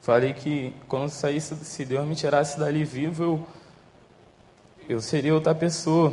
[0.00, 3.46] falei que quando saísse, se Deus me tirasse dali vivo, eu,
[4.88, 6.12] eu seria outra pessoa.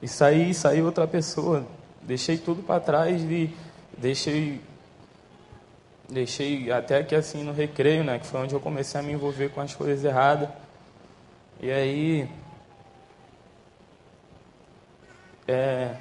[0.00, 1.64] E saí, saí outra pessoa.
[2.02, 3.54] Deixei tudo para trás e
[3.96, 4.60] deixei
[6.08, 9.48] deixei até que assim no recreio, né, que foi onde eu comecei a me envolver
[9.50, 10.48] com as coisas erradas.
[11.60, 12.28] E aí
[15.46, 15.96] é,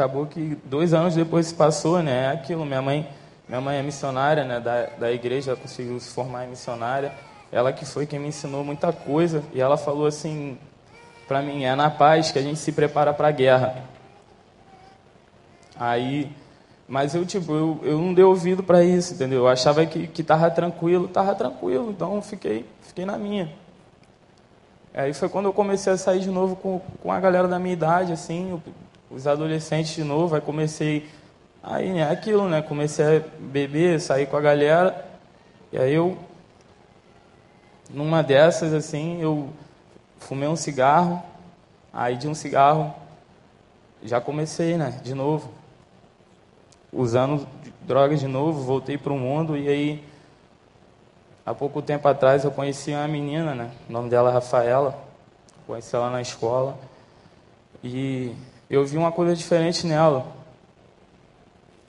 [0.00, 3.08] acabou que dois anos depois se passou, né, é aquilo, minha mãe,
[3.48, 7.12] minha mãe é missionária, né, da, da igreja, conseguiu se formar em missionária,
[7.50, 10.58] ela que foi quem me ensinou muita coisa, e ela falou assim
[11.26, 13.84] para mim, é na paz que a gente se prepara para a guerra.
[15.78, 16.34] Aí
[16.88, 19.40] mas eu, tipo, eu, eu não dei ouvido para isso, entendeu?
[19.40, 23.52] Eu achava que, que tava tranquilo, tava tranquilo, então fiquei, fiquei na minha.
[24.94, 27.74] Aí foi quando eu comecei a sair de novo com, com a galera da minha
[27.74, 28.60] idade, assim,
[29.10, 31.08] os adolescentes de novo, aí comecei,
[31.62, 32.62] aí é aquilo, né?
[32.62, 35.06] Comecei a beber, sair com a galera,
[35.72, 36.16] e aí eu,
[37.90, 39.50] numa dessas, assim, eu
[40.18, 41.22] fumei um cigarro,
[41.92, 42.94] aí de um cigarro
[44.02, 45.00] já comecei, né?
[45.02, 45.58] De novo
[46.92, 47.46] usando
[47.82, 50.04] drogas de novo, voltei para o mundo e aí
[51.44, 53.70] há pouco tempo atrás eu conheci uma menina, né?
[53.88, 55.06] O nome dela é Rafaela.
[55.66, 56.78] Conheci ela na escola
[57.84, 58.34] e
[58.68, 60.26] eu vi uma coisa diferente nela.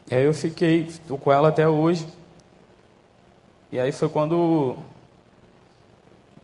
[0.09, 2.07] E aí eu fiquei, estou com ela até hoje.
[3.71, 4.77] E aí foi quando o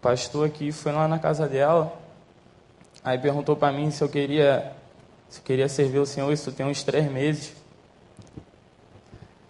[0.02, 1.98] pastor aqui foi lá na casa dela.
[3.04, 4.76] Aí perguntou para mim se eu queria
[5.30, 7.54] se eu queria servir o Senhor, isso tem uns três meses.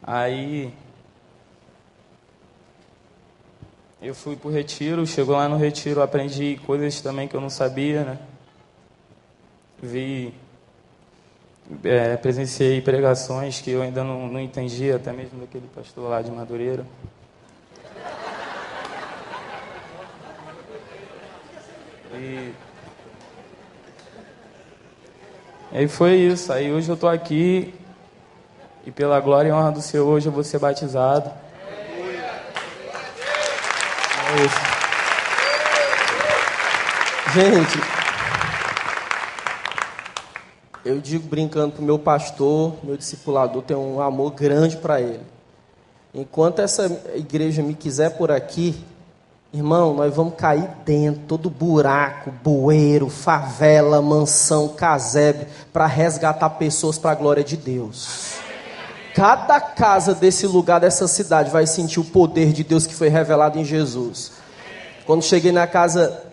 [0.01, 0.73] Aí
[4.01, 7.49] eu fui para o retiro, chegou lá no retiro, aprendi coisas também que eu não
[7.49, 8.19] sabia, né?
[9.81, 10.33] Vi,
[11.83, 16.31] é, presenciei pregações que eu ainda não, não entendia, até mesmo daquele pastor lá de
[16.31, 16.85] Madureira.
[22.13, 22.53] E
[25.71, 26.53] aí foi isso.
[26.53, 27.73] Aí hoje eu estou aqui
[28.85, 31.31] e pela glória e honra do Senhor, hoje eu vou ser batizado.
[34.31, 34.75] É isso.
[37.33, 38.04] Gente,
[40.85, 45.23] eu digo brincando para o meu pastor, meu discipulador, tem um amor grande para ele.
[46.13, 48.75] Enquanto essa igreja me quiser por aqui,
[49.51, 57.11] irmão, nós vamos cair dentro, todo buraco, bueiro, favela, mansão, casebre, para resgatar pessoas para
[57.11, 58.35] a glória de Deus.
[59.15, 63.57] Cada casa desse lugar, dessa cidade, vai sentir o poder de Deus que foi revelado
[63.57, 64.33] em Jesus.
[65.05, 66.24] Quando cheguei na casa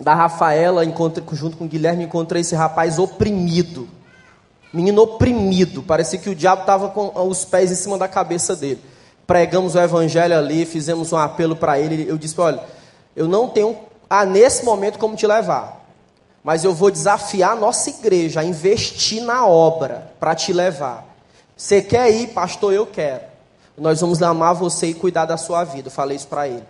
[0.00, 0.84] da Rafaela,
[1.32, 3.88] junto com o Guilherme, encontrei esse rapaz oprimido.
[4.72, 5.82] Menino oprimido.
[5.82, 8.82] Parecia que o diabo estava com os pés em cima da cabeça dele.
[9.26, 12.08] Pregamos o evangelho ali, fizemos um apelo para ele.
[12.08, 12.62] Eu disse: Olha,
[13.14, 13.76] eu não tenho,
[14.08, 15.80] ah, nesse momento, como te levar.
[16.42, 21.06] Mas eu vou desafiar a nossa igreja a investir na obra para te levar.
[21.56, 22.72] Você quer ir, pastor?
[22.72, 23.22] Eu quero.
[23.78, 25.88] Nós vamos amar você e cuidar da sua vida.
[25.88, 26.64] Eu falei isso para ele.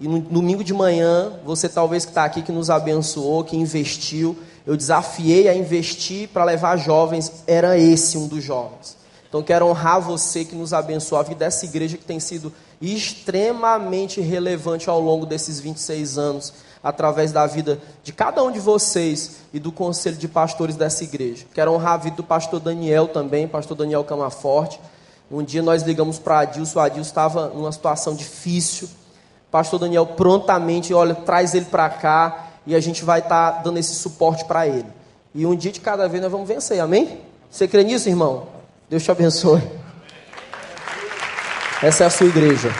[0.00, 4.36] E no domingo de manhã, você talvez que está aqui, que nos abençoou, que investiu,
[4.64, 8.96] eu desafiei a investir para levar jovens, era esse um dos jovens.
[9.28, 14.20] Então quero honrar você que nos abençoou, a vida dessa igreja que tem sido extremamente
[14.20, 19.58] relevante ao longo desses 26 anos através da vida de cada um de vocês e
[19.58, 21.44] do conselho de pastores dessa igreja.
[21.52, 24.80] Quero honrar a vida do pastor Daniel também, pastor Daniel Camaforte.
[25.30, 28.88] Um dia nós ligamos para Adilson, o Adilson estava numa situação difícil.
[29.50, 33.78] Pastor Daniel prontamente, olha, traz ele para cá e a gente vai estar tá dando
[33.78, 34.86] esse suporte para ele.
[35.34, 37.20] E um dia de cada vez nós vamos vencer, amém?
[37.50, 38.46] Você crê nisso, irmão?
[38.90, 39.62] Deus te abençoe.
[41.82, 42.70] Essa é a sua igreja.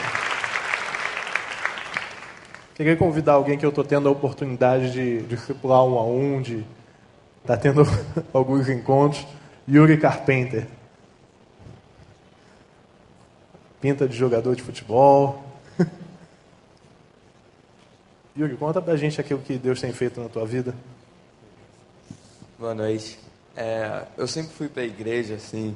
[2.75, 6.65] Queria convidar alguém que eu estou tendo a oportunidade de discipular um a um, de
[7.41, 7.83] estar tá tendo
[8.31, 9.25] alguns encontros.
[9.67, 10.67] Yuri Carpenter.
[13.81, 15.48] Pinta de jogador de futebol.
[18.39, 20.73] Yuri, conta pra gente aquilo que Deus tem feito na tua vida.
[22.57, 23.19] Boa noite.
[23.53, 25.75] É, eu sempre fui para a igreja, assim,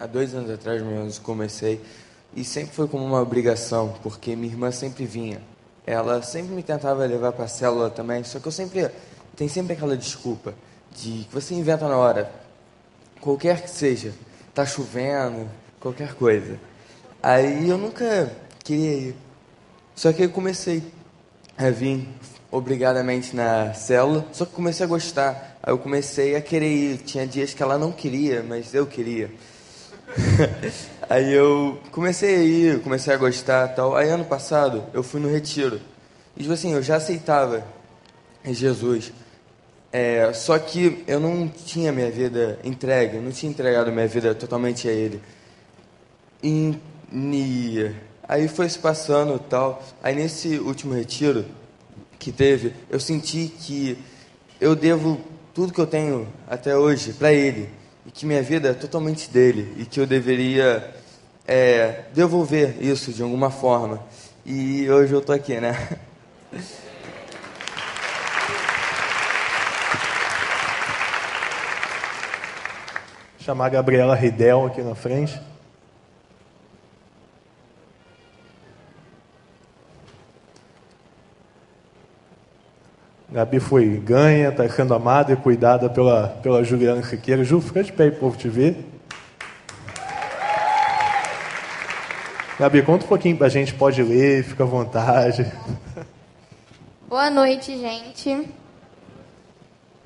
[0.00, 1.80] há dois anos atrás mesmo comecei,
[2.34, 5.40] e sempre foi como uma obrigação, porque minha irmã sempre vinha.
[5.86, 8.90] ela sempre me tentava levar para a célula também, só que eu sempre
[9.36, 10.54] tem sempre aquela desculpa
[10.90, 12.32] de que você inventa na hora,
[13.20, 14.12] qualquer que seja,
[14.52, 16.58] tá chovendo, qualquer coisa.
[17.22, 18.34] Aí eu nunca
[18.64, 19.16] queria ir.
[19.94, 20.82] Só que eu comecei
[21.56, 22.08] a vir
[22.50, 25.58] obrigadamente na célula, só que comecei a gostar.
[25.62, 26.98] Aí eu comecei a querer ir.
[26.98, 29.30] Tinha dias que ela não queria, mas eu queria.
[31.08, 33.96] Aí eu comecei a ir, comecei a gostar tal.
[33.96, 35.80] Aí ano passado eu fui no retiro.
[36.36, 37.64] E tipo assim, eu já aceitava
[38.44, 39.12] Jesus.
[39.92, 44.88] É, só que eu não tinha minha vida entregue, não tinha entregado minha vida totalmente
[44.88, 45.22] a Ele.
[46.42, 46.74] E,
[47.12, 47.94] e
[48.32, 49.82] aí foi se passando tal.
[50.02, 51.44] Aí nesse último retiro
[52.18, 53.98] que teve, eu senti que
[54.60, 55.20] eu devo
[55.52, 57.68] tudo que eu tenho até hoje para Ele
[58.06, 60.94] e que minha vida é totalmente dele e que eu deveria
[61.46, 64.02] é, devolver isso de alguma forma.
[64.46, 65.76] E hoje eu estou aqui, né?
[73.38, 75.51] Chamar a Gabriela Ridel aqui na frente.
[83.32, 87.42] Gabi foi ganha, está sendo amada e cuidada pela, pela Juliana Siqueira.
[87.42, 88.84] Ju, fica de pé para o povo te ver.
[92.60, 95.50] Gabi, conta um pouquinho para a gente, pode ler, fica à vontade.
[97.08, 98.46] Boa noite, gente.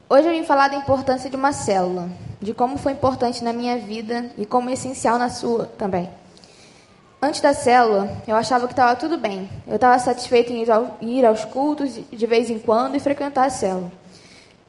[0.08, 2.08] Hoje eu vim falar da importância de uma célula,
[2.40, 6.08] de como foi importante na minha vida e como é essencial na sua também.
[7.26, 9.50] Antes da célula, eu achava que estava tudo bem.
[9.66, 13.90] Eu estava satisfeito em ir aos cultos de vez em quando e frequentar a célula.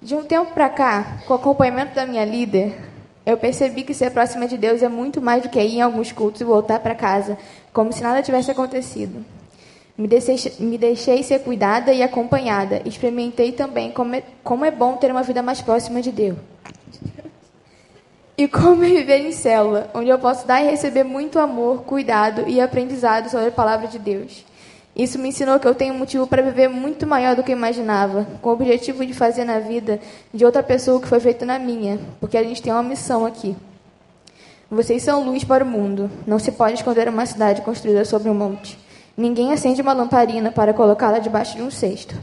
[0.02, 2.76] De um tempo para cá, com o acompanhamento da minha líder,
[3.24, 6.12] eu percebi que ser próxima de Deus é muito mais do que ir em alguns
[6.12, 7.38] cultos e voltar para casa
[7.72, 9.24] como se nada tivesse acontecido.
[9.96, 12.82] Me deixei, me deixei, ser cuidada e acompanhada.
[12.86, 16.38] Experimentei também como é, como é bom ter uma vida mais próxima de Deus.
[18.38, 22.62] E como viver em célula, onde eu posso dar e receber muito amor, cuidado e
[22.62, 24.46] aprendizado sobre a palavra de Deus.
[24.96, 28.28] Isso me ensinou que eu tenho motivo para viver muito maior do que eu imaginava,
[28.42, 30.00] com o objetivo de fazer na vida
[30.34, 33.26] de outra pessoa o que foi feito na minha, porque a gente tem uma missão
[33.26, 33.56] aqui.
[34.70, 36.12] Vocês são luz para o mundo.
[36.26, 38.78] Não se pode esconder uma cidade construída sobre um monte.
[39.16, 42.16] Ninguém acende uma lamparina para colocá-la debaixo de um cesto.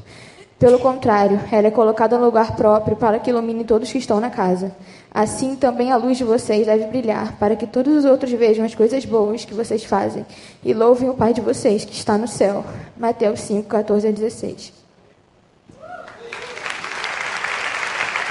[0.59, 4.31] Pelo contrário, ela é colocada no lugar próprio para que ilumine todos que estão na
[4.31, 4.74] casa.
[5.14, 8.74] Assim também a luz de vocês deve brilhar, para que todos os outros vejam as
[8.74, 10.27] coisas boas que vocês fazem
[10.64, 12.64] e louvem o Pai de vocês que está no céu.
[12.96, 14.72] Mateus 5, 14 a 16.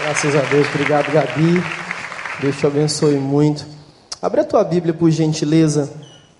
[0.01, 1.63] Graças a Deus, obrigado Gabi.
[2.41, 3.65] Deus te abençoe muito.
[4.21, 5.89] Abre a tua Bíblia, por gentileza,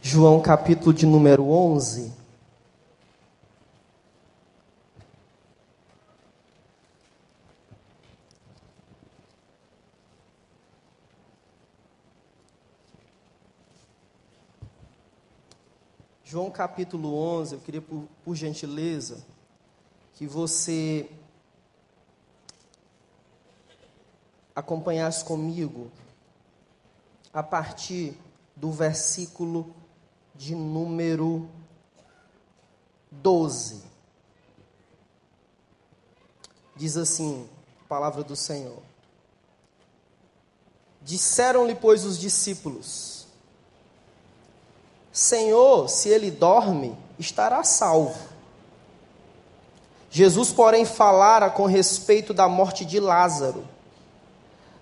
[0.01, 2.22] João capítulo de número 11.
[16.33, 19.23] João capítulo 11, eu queria, por, por gentileza,
[20.15, 21.07] que você
[24.55, 25.91] acompanhasse comigo
[27.31, 28.17] a partir
[28.55, 29.75] do versículo
[30.33, 31.47] de número
[33.11, 33.83] 12.
[36.75, 37.47] Diz assim,
[37.87, 38.81] palavra do Senhor.
[40.99, 43.12] Disseram-lhe, pois, os discípulos:
[45.13, 48.17] Senhor, se ele dorme, estará salvo.
[50.09, 53.63] Jesus, porém, falara com respeito da morte de Lázaro.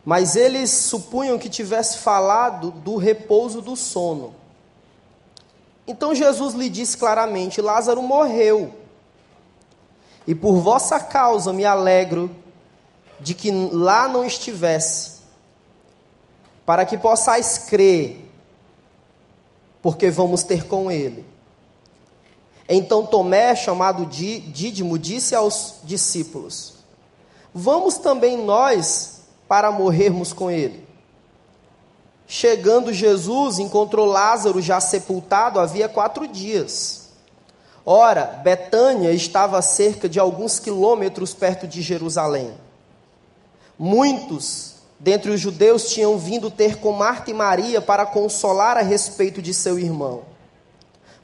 [0.06, 4.34] Mas eles supunham que tivesse falado do repouso do sono.
[5.86, 8.74] Então Jesus lhe disse claramente: Lázaro morreu.
[10.26, 12.34] E por vossa causa me alegro
[13.20, 15.20] de que lá não estivesse,
[16.66, 18.31] para que possais crer
[19.82, 21.26] porque vamos ter com ele.
[22.70, 26.76] Então Tomé, chamado Dídimo, disse aos discípulos:
[27.54, 30.88] Vamos também nós para morrermos com ele.
[32.26, 37.10] Chegando Jesus, encontrou Lázaro já sepultado havia quatro dias.
[37.86, 42.54] Ora, Betânia estava a cerca de alguns quilômetros perto de Jerusalém.
[43.78, 44.71] Muitos
[45.02, 49.52] dentre os judeus tinham vindo ter com Marta e Maria para consolar a respeito de
[49.52, 50.22] seu irmão.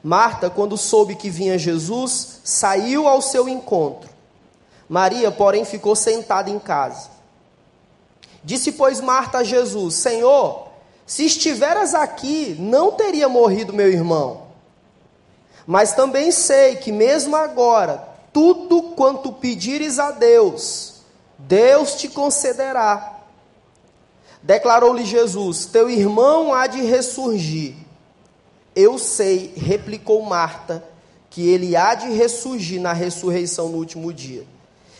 [0.02, 4.10] Marta, quando soube que vinha Jesus, saiu ao seu encontro.
[4.88, 7.08] Maria, porém, ficou sentada em casa.
[8.42, 10.68] Disse, pois, Marta a Jesus: Senhor,
[11.06, 14.48] se estiveras aqui, não teria morrido meu irmão.
[15.64, 20.94] Mas também sei que mesmo agora, tudo quanto pedires a Deus,
[21.38, 23.17] Deus te concederá.
[24.48, 27.74] Declarou-lhe Jesus: Teu irmão há de ressurgir.
[28.74, 30.82] Eu sei, replicou Marta,
[31.28, 34.46] que ele há de ressurgir na ressurreição no último dia.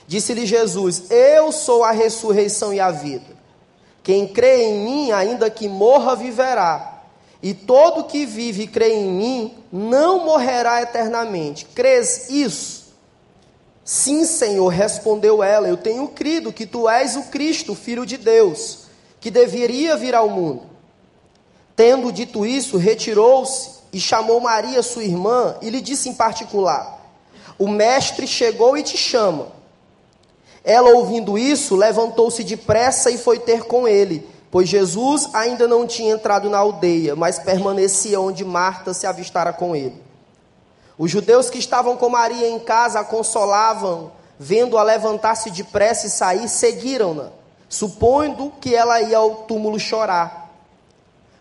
[0.06, 3.38] Disse-lhe Jesus: Eu sou a ressurreição e a vida.
[4.02, 7.04] Quem crê em mim, ainda que morra, viverá.
[7.42, 11.64] E todo que vive e crê em mim, não morrerá eternamente.
[11.74, 12.92] Crês isso?
[13.82, 15.66] Sim, Senhor, respondeu ela.
[15.66, 18.87] Eu tenho crido que tu és o Cristo, filho de Deus,
[19.20, 20.62] que deveria vir ao mundo.
[21.74, 27.00] Tendo dito isso, retirou-se e chamou Maria, sua irmã, e lhe disse em particular:
[27.58, 29.48] O mestre chegou e te chama.
[30.64, 36.12] Ela, ouvindo isso, levantou-se depressa e foi ter com ele, pois Jesus ainda não tinha
[36.12, 40.02] entrado na aldeia, mas permanecia onde Marta se avistara com ele.
[40.98, 46.48] Os judeus que estavam com Maria em casa a consolavam, vendo-a levantar-se depressa e sair,
[46.48, 47.30] seguiram-na,
[47.68, 50.48] supondo que ela ia ao túmulo chorar.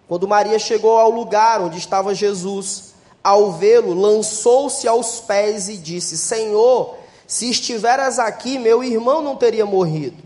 [0.07, 6.17] Quando Maria chegou ao lugar onde estava Jesus, ao vê-lo, lançou-se aos pés e disse:
[6.17, 10.23] Senhor, se estiveras aqui, meu irmão não teria morrido.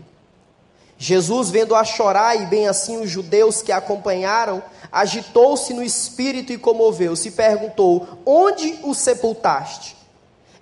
[0.96, 6.58] Jesus, vendo-a chorar, e bem assim os judeus que a acompanharam, agitou-se no espírito e
[6.58, 9.96] comoveu-se, e perguntou: Onde o sepultaste?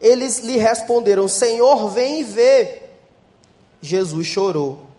[0.01, 2.83] Eles lhe responderam: Senhor, vem e vê.
[3.83, 4.90] Jesus chorou.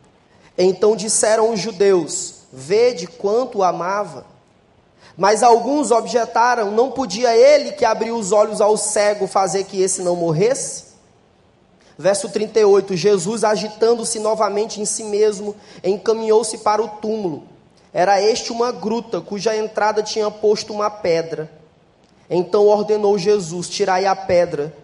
[0.57, 4.25] Então disseram os judeus: Vede quanto o amava.
[5.17, 10.01] Mas alguns objetaram: Não podia ele que abriu os olhos ao cego fazer que esse
[10.01, 10.91] não morresse?
[11.97, 17.43] Verso 38: Jesus, agitando-se novamente em si mesmo, encaminhou-se para o túmulo.
[17.93, 21.51] Era este uma gruta, cuja entrada tinha posto uma pedra.
[22.29, 24.75] Então ordenou Jesus: Tirai a pedra.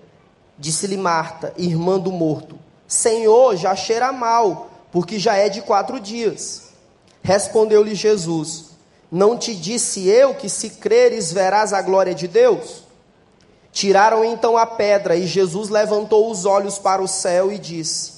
[0.59, 2.57] Disse-lhe Marta, irmã do morto:
[2.87, 6.69] Senhor, já cheira mal, porque já é de quatro dias.
[7.21, 8.71] Respondeu-lhe Jesus:
[9.11, 12.81] Não te disse eu que se creres verás a glória de Deus?
[13.71, 18.13] Tiraram então a pedra e Jesus levantou os olhos para o céu e disse: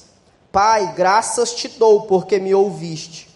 [0.53, 3.27] Pai, graças te dou porque me ouviste.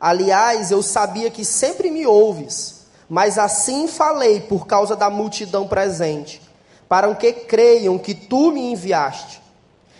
[0.00, 6.42] Aliás, eu sabia que sempre me ouves, mas assim falei por causa da multidão presente,
[6.88, 9.45] para que creiam que tu me enviaste.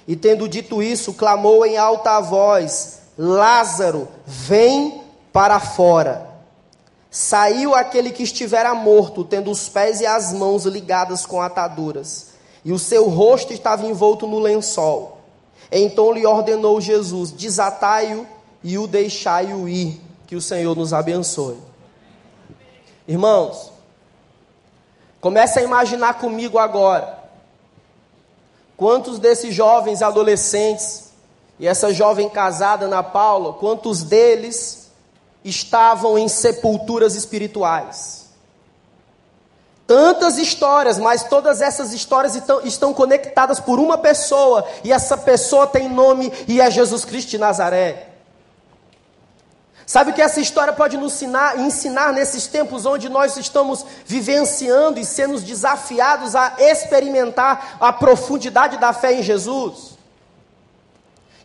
[0.06, 5.02] E tendo dito isso, clamou em alta voz: Lázaro, vem
[5.32, 6.26] para fora.
[7.10, 12.28] Saiu aquele que estivera morto, tendo os pés e as mãos ligadas com ataduras,
[12.64, 15.18] e o seu rosto estava envolto no lençol.
[15.72, 18.26] Então lhe ordenou Jesus: desatai-o
[18.62, 20.00] e o deixai-o ir.
[20.26, 21.56] Que o Senhor nos abençoe.
[23.06, 23.72] Irmãos,
[25.20, 27.15] comece a imaginar comigo agora.
[28.76, 31.06] Quantos desses jovens adolescentes
[31.58, 34.90] e essa jovem casada na Paula, quantos deles
[35.44, 38.26] estavam em sepulturas espirituais.
[39.86, 45.66] Tantas histórias, mas todas essas histórias estão, estão conectadas por uma pessoa, e essa pessoa
[45.66, 48.15] tem nome e é Jesus Cristo de Nazaré.
[49.86, 54.98] Sabe o que essa história pode nos ensinar, ensinar nesses tempos onde nós estamos vivenciando
[54.98, 59.96] e sendo desafiados a experimentar a profundidade da fé em Jesus?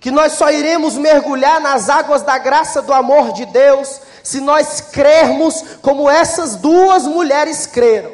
[0.02, 4.82] que nós só iremos mergulhar nas águas da graça do amor de Deus se nós
[4.82, 8.12] crermos como essas duas mulheres creram.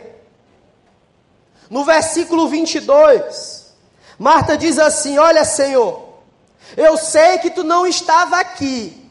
[1.69, 3.73] No versículo 22,
[4.19, 6.09] Marta diz assim: Olha, Senhor,
[6.75, 9.06] eu sei que tu não estava aqui,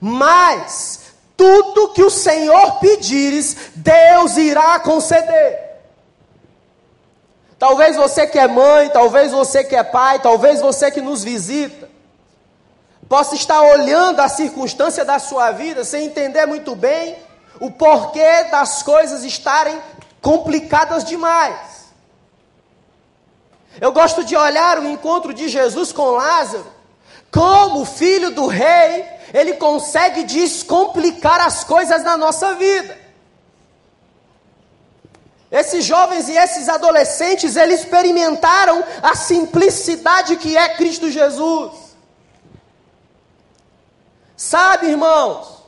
[0.00, 1.00] mas
[1.36, 5.66] tudo que o Senhor pedires, Deus irá conceder.
[7.58, 11.88] Talvez você que é mãe, talvez você que é pai, talvez você que nos visita,
[13.08, 17.16] possa estar olhando a circunstância da sua vida sem entender muito bem
[17.60, 19.80] o porquê das coisas estarem
[20.20, 21.86] complicadas demais.
[23.80, 26.66] Eu gosto de olhar o encontro de Jesus com Lázaro,
[27.30, 29.04] como filho do rei,
[29.36, 32.98] ele consegue descomplicar as coisas na nossa vida.
[35.50, 41.72] Esses jovens e esses adolescentes, eles experimentaram a simplicidade que é Cristo Jesus.
[44.34, 45.62] Sabe, irmãos,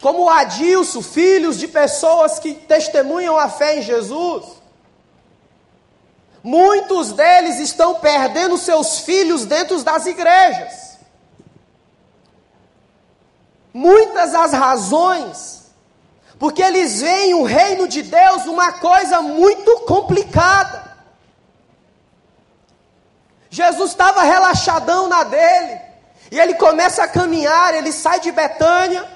[0.00, 4.44] como o Adilson, filhos de pessoas que testemunham a fé em Jesus,
[6.42, 10.93] muitos deles estão perdendo seus filhos dentro das igrejas.
[13.74, 15.64] Muitas as razões
[16.38, 20.94] Porque eles veem o reino de Deus uma coisa muito complicada.
[23.48, 25.80] Jesus estava relaxadão na dele,
[26.30, 29.08] e ele começa a caminhar, ele sai de Betânia,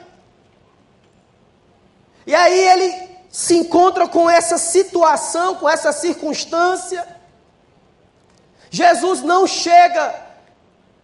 [2.24, 7.06] e aí ele se encontra com essa situação, com essa circunstância.
[8.70, 10.27] Jesus não chega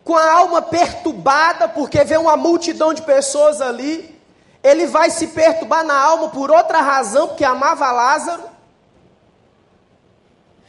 [0.05, 4.20] com a alma perturbada, porque vê uma multidão de pessoas ali.
[4.62, 8.44] Ele vai se perturbar na alma por outra razão, porque amava Lázaro.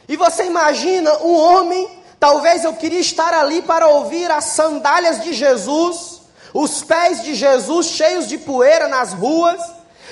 [0.08, 5.32] E você imagina um homem Talvez eu queria estar ali para ouvir as sandálias de
[5.32, 6.22] Jesus,
[6.52, 9.60] os pés de Jesus cheios de poeira nas ruas,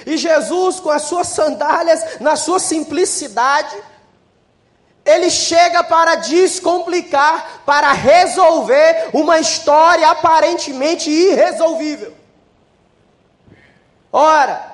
[0.06, 3.74] e Jesus com as suas sandálias, na sua simplicidade,
[5.05, 12.14] ele chega para descomplicar, para resolver uma história aparentemente irresolvível.
[14.11, 14.72] Ora,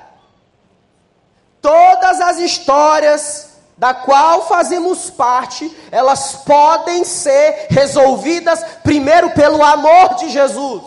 [1.61, 10.29] todas as histórias da qual fazemos parte, elas podem ser resolvidas primeiro pelo amor de
[10.29, 10.83] Jesus.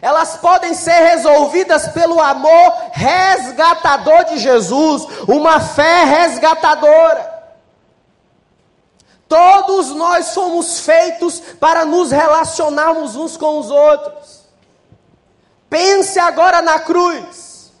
[0.00, 7.31] Elas podem ser resolvidas pelo amor resgatador de Jesus, uma fé resgatadora.
[9.32, 14.42] Todos nós somos feitos para nos relacionarmos uns com os outros.
[15.70, 17.72] Pense agora na cruz.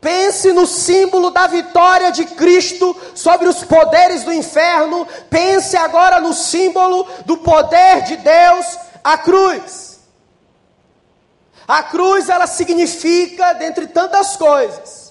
[0.00, 5.06] Pense no símbolo da vitória de Cristo sobre os poderes do inferno.
[5.30, 10.00] Pense agora no símbolo do poder de Deus, a cruz.
[11.68, 15.09] A cruz, ela significa, dentre tantas coisas,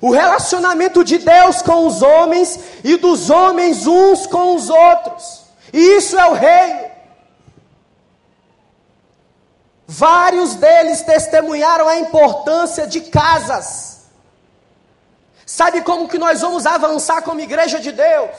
[0.00, 5.42] o relacionamento de Deus com os homens e dos homens uns com os outros.
[5.72, 6.90] E isso é o reino.
[9.86, 13.90] Vários deles testemunharam a importância de casas
[15.50, 18.30] Sabe como que nós vamos avançar como igreja de Deus?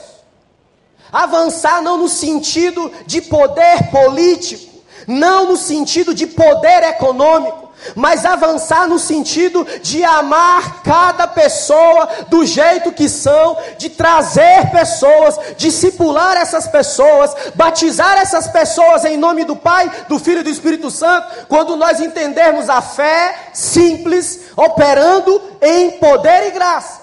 [1.12, 7.61] Avançar não no sentido de poder político, não no sentido de poder econômico,
[7.94, 15.38] mas avançar no sentido de amar cada pessoa do jeito que são, de trazer pessoas,
[15.56, 20.90] discipular essas pessoas, batizar essas pessoas em nome do Pai, do Filho e do Espírito
[20.90, 27.02] Santo, quando nós entendermos a fé simples operando em poder e graça.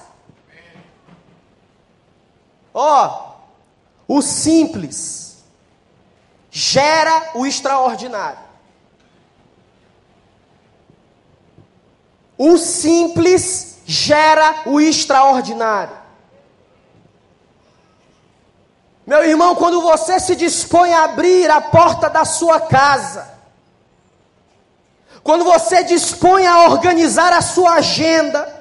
[2.74, 3.36] Ó,
[4.08, 5.38] o simples
[6.50, 8.49] gera o extraordinário.
[12.42, 15.98] O simples gera o extraordinário.
[19.06, 23.30] Meu irmão, quando você se dispõe a abrir a porta da sua casa,
[25.22, 28.58] quando você dispõe a organizar a sua agenda,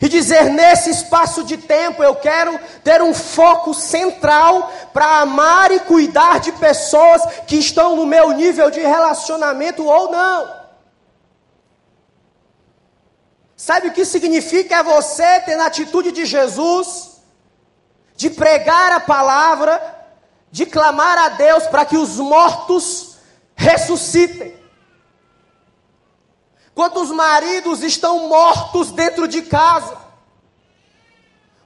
[0.00, 5.80] e dizer: nesse espaço de tempo eu quero ter um foco central para amar e
[5.80, 10.57] cuidar de pessoas que estão no meu nível de relacionamento ou não.
[13.58, 17.20] Sabe o que significa é você ter na atitude de Jesus,
[18.14, 19.82] de pregar a palavra,
[20.48, 23.16] de clamar a Deus para que os mortos
[23.56, 24.56] ressuscitem.
[26.72, 29.98] Quantos maridos estão mortos dentro de casa?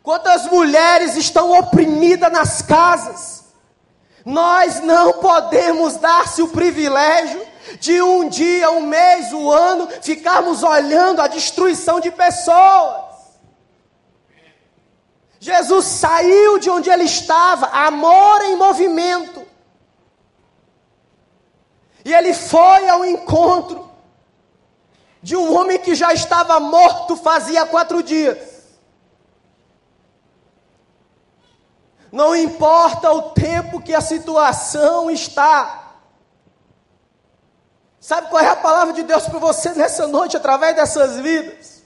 [0.02, 3.44] Quantas mulheres estão oprimidas nas casas?
[4.24, 11.20] Nós não podemos dar-se o privilégio de um dia, um mês, um ano, ficarmos olhando
[11.20, 13.12] a destruição de pessoas.
[15.40, 19.44] Jesus saiu de onde ele estava, amor em movimento.
[22.04, 23.90] E ele foi ao encontro
[25.22, 28.52] de um homem que já estava morto fazia quatro dias.
[32.12, 35.81] Não importa o tempo que a situação está.
[38.02, 41.84] Sabe qual é a palavra de Deus para você nessa noite, através dessas vidas?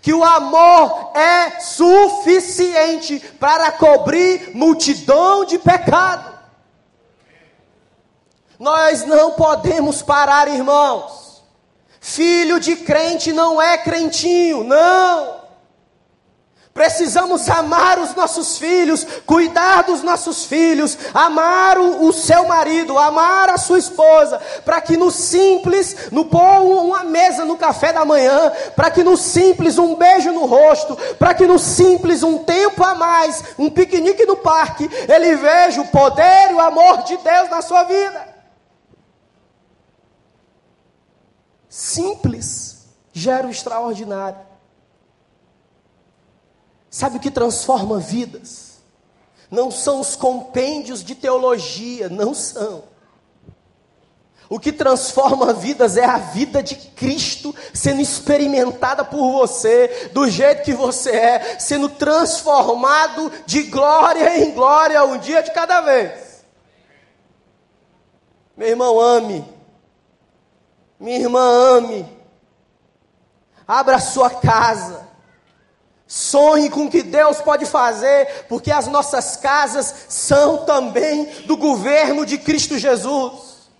[0.00, 6.38] Que o amor é suficiente para cobrir multidão de pecado.
[8.60, 11.42] Nós não podemos parar, irmãos.
[12.00, 15.39] Filho de crente não é crentinho, não.
[16.80, 23.50] Precisamos amar os nossos filhos, cuidar dos nossos filhos, amar o, o seu marido, amar
[23.50, 28.50] a sua esposa, para que no simples, no pôr uma mesa no café da manhã,
[28.74, 32.94] para que no simples um beijo no rosto, para que no simples um tempo a
[32.94, 37.60] mais, um piquenique no parque, ele veja o poder e o amor de Deus na
[37.60, 38.26] sua vida.
[41.68, 44.49] simples gera o extraordinário.
[46.90, 48.80] Sabe o que transforma vidas?
[49.48, 52.84] Não são os compêndios de teologia, não são.
[54.48, 60.64] O que transforma vidas é a vida de Cristo sendo experimentada por você, do jeito
[60.64, 66.44] que você é, sendo transformado de glória em glória, um dia de cada vez.
[68.56, 69.44] Meu irmão, ame.
[70.98, 72.18] Minha irmã, ame.
[73.66, 75.09] Abra a sua casa.
[76.12, 82.26] Sonhe com o que Deus pode fazer, porque as nossas casas são também do governo
[82.26, 83.70] de Cristo Jesus.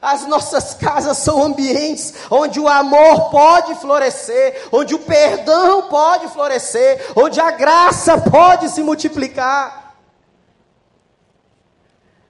[0.00, 7.12] As nossas casas são ambientes onde o amor pode florescer, onde o perdão pode florescer,
[7.14, 9.98] onde a graça pode se multiplicar.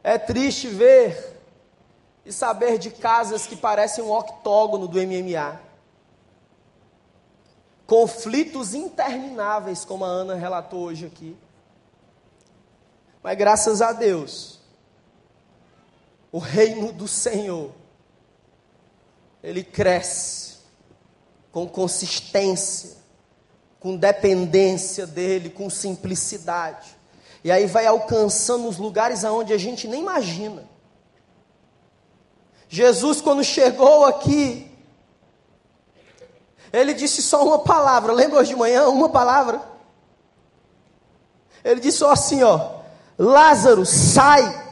[0.02, 1.40] É triste ver
[2.26, 5.69] e saber de casas que parecem um octógono do MMA.
[7.90, 11.36] Conflitos intermináveis, como a Ana relatou hoje aqui.
[13.20, 14.60] Mas graças a Deus,
[16.30, 17.72] o reino do Senhor,
[19.42, 20.58] ele cresce
[21.50, 22.96] com consistência,
[23.80, 26.96] com dependência dele, com simplicidade.
[27.42, 30.62] E aí vai alcançando os lugares aonde a gente nem imagina.
[32.68, 34.69] Jesus, quando chegou aqui,
[36.72, 38.12] ele disse só uma palavra.
[38.12, 38.88] Lembra hoje de manhã?
[38.88, 39.60] Uma palavra.
[41.64, 42.80] Ele disse só assim, ó:
[43.18, 44.68] Lázaro, sai.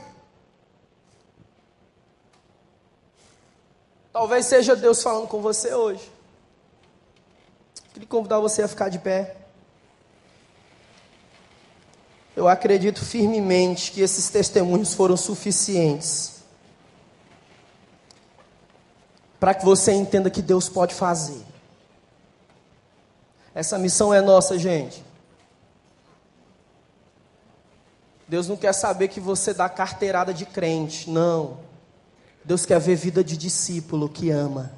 [4.13, 6.11] Talvez seja Deus falando com você hoje.
[7.93, 9.37] Queria convidar você a ficar de pé.
[12.37, 16.39] Eu acredito firmemente que esses testemunhos foram suficientes
[19.41, 21.45] para que você entenda que Deus pode fazer.
[23.59, 25.05] Essa missão é nossa, gente.
[28.29, 31.59] Deus não quer saber que você dá carteirada de crente, não.
[32.45, 34.71] Deus quer ver vida de discípulo que ama.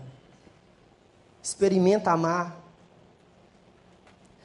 [1.43, 2.57] Experimenta amar.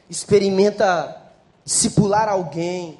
[0.09, 1.15] Experimenta
[1.63, 2.99] discipular alguém.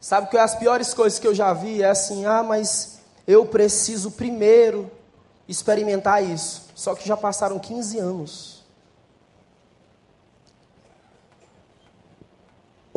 [0.00, 4.12] Sabe que as piores coisas que eu já vi é assim: ah, mas eu preciso
[4.12, 4.90] primeiro
[5.46, 6.70] experimentar isso.
[6.74, 8.55] Só que já passaram 15 anos.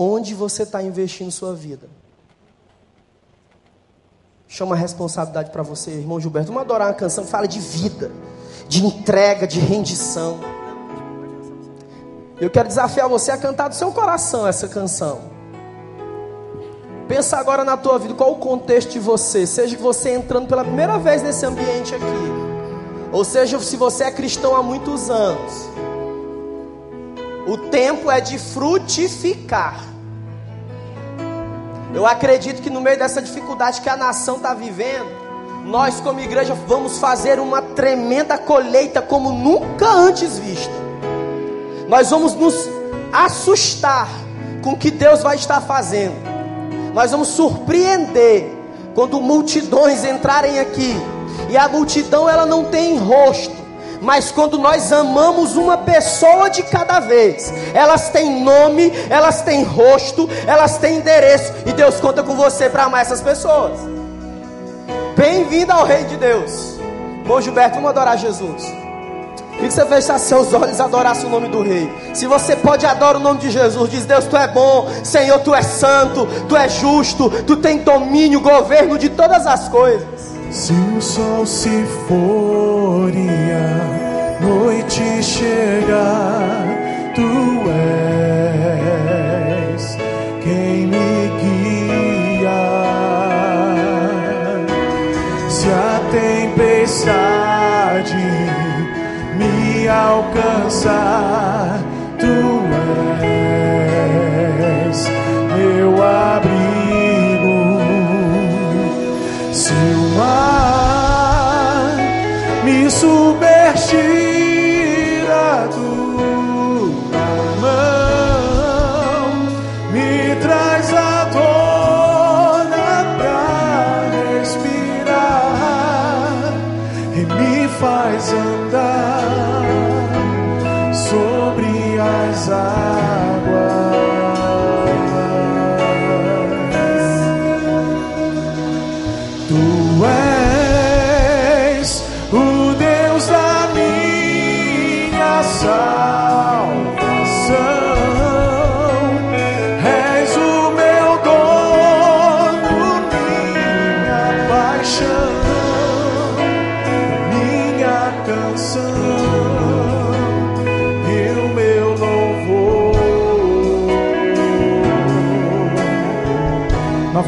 [0.02, 1.90] Onde você está investindo sua vida?
[4.50, 6.48] chama a responsabilidade para você, irmão Gilberto.
[6.48, 8.12] Vamos adorar uma canção que fala de vida,
[8.68, 10.40] de entrega, de rendição.
[12.42, 15.22] Eu quero desafiar você a cantar do seu coração essa canção.
[17.08, 19.46] Pensa agora na tua vida, qual o contexto de você?
[19.46, 22.06] Seja que você entrando pela primeira vez nesse ambiente aqui,
[23.12, 25.70] ou seja, se você é cristão há muitos anos.
[27.50, 29.84] O tempo é de frutificar.
[31.92, 35.10] Eu acredito que no meio dessa dificuldade que a nação está vivendo,
[35.66, 40.72] nós como igreja vamos fazer uma tremenda colheita como nunca antes vista.
[41.88, 42.70] Nós vamos nos
[43.12, 44.08] assustar
[44.64, 46.14] com o que Deus vai estar fazendo.
[46.94, 48.48] Nós vamos surpreender
[48.94, 50.96] quando multidões entrarem aqui.
[51.50, 53.59] E a multidão ela não tem rosto,
[54.02, 60.30] mas quando nós amamos uma pessoa de cada vez, elas têm nome, elas têm rosto,
[60.48, 63.80] elas têm endereço, e Deus conta com você para amar essas pessoas.
[65.16, 66.80] Bem-vindo ao Rei de Deus.
[67.26, 68.89] Bom Gilberto, vamos adorar Jesus.
[69.62, 71.90] E que você fechasse seus olhos e adorasse o nome do Rei.
[72.14, 73.90] Se você pode, adora o nome de Jesus.
[73.90, 74.88] Diz: Deus, tu é bom.
[75.04, 76.28] Senhor, tu é santo.
[76.48, 77.30] Tu é justo.
[77.44, 80.08] Tu tem domínio, governo de todas as coisas.
[80.52, 86.79] Se o sol se for e a noite chegar,
[100.82, 101.29] inside.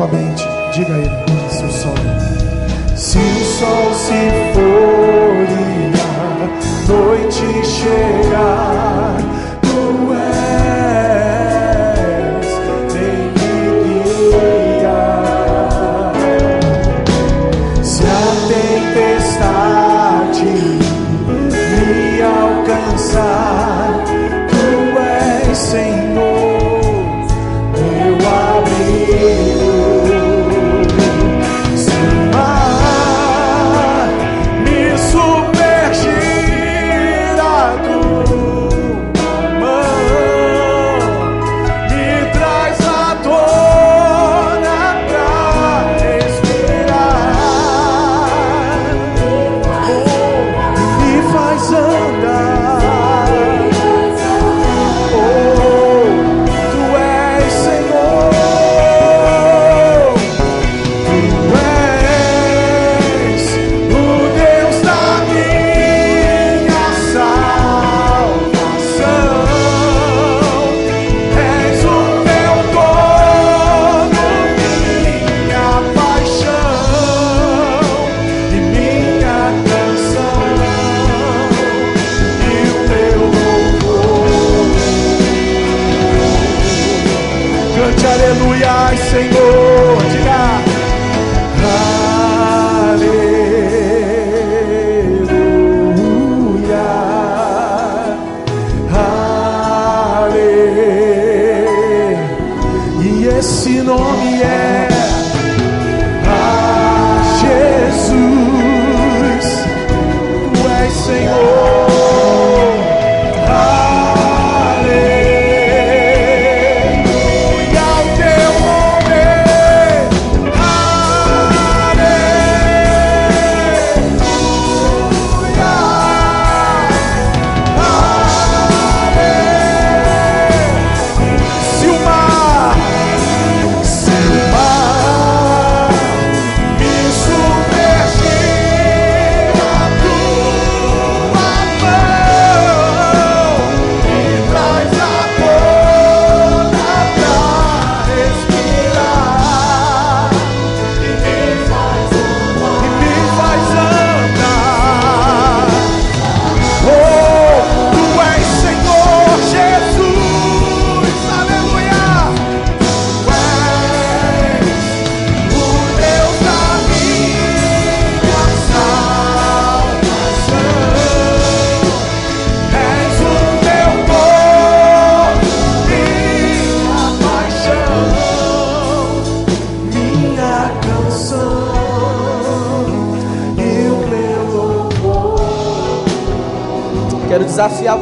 [0.01, 0.43] Novamente,
[0.73, 1.11] diga a ele,
[1.51, 1.93] se o sol,
[2.95, 4.19] se o sol se
[4.51, 6.49] for e a
[6.91, 7.20] noite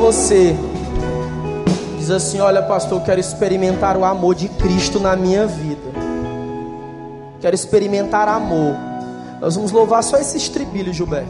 [0.10, 0.56] você.
[2.00, 5.90] Diz assim: Olha, pastor, eu quero experimentar o amor de Cristo na minha vida.
[7.40, 8.76] Quero experimentar amor.
[9.40, 11.30] Nós vamos louvar só esse estribilho, Gilberto.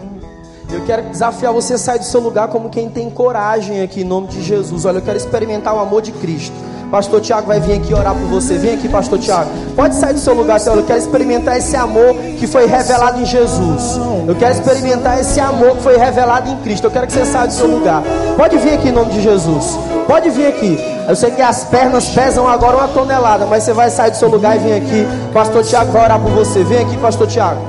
[0.71, 4.05] Eu quero desafiar você a sair do seu lugar como quem tem coragem aqui, em
[4.05, 4.85] nome de Jesus.
[4.85, 6.55] Olha, eu quero experimentar o amor de Cristo.
[6.91, 8.57] Pastor Tiago vai vir aqui orar por você.
[8.57, 9.49] Vem aqui, Pastor Tiago.
[9.75, 10.77] Pode sair do seu lugar, Senhor.
[10.77, 13.99] Eu quero experimentar esse amor que foi revelado em Jesus.
[14.27, 16.85] Eu quero experimentar esse amor que foi revelado em Cristo.
[16.85, 18.01] Eu quero que você saia do seu lugar.
[18.35, 19.77] Pode vir aqui em nome de Jesus.
[20.07, 20.77] Pode vir aqui.
[21.07, 24.29] Eu sei que as pernas pesam agora uma tonelada, mas você vai sair do seu
[24.29, 25.07] lugar e vir aqui.
[25.33, 26.63] Pastor Tiago vai orar por você.
[26.63, 27.61] Vem aqui, Pastor Tiago.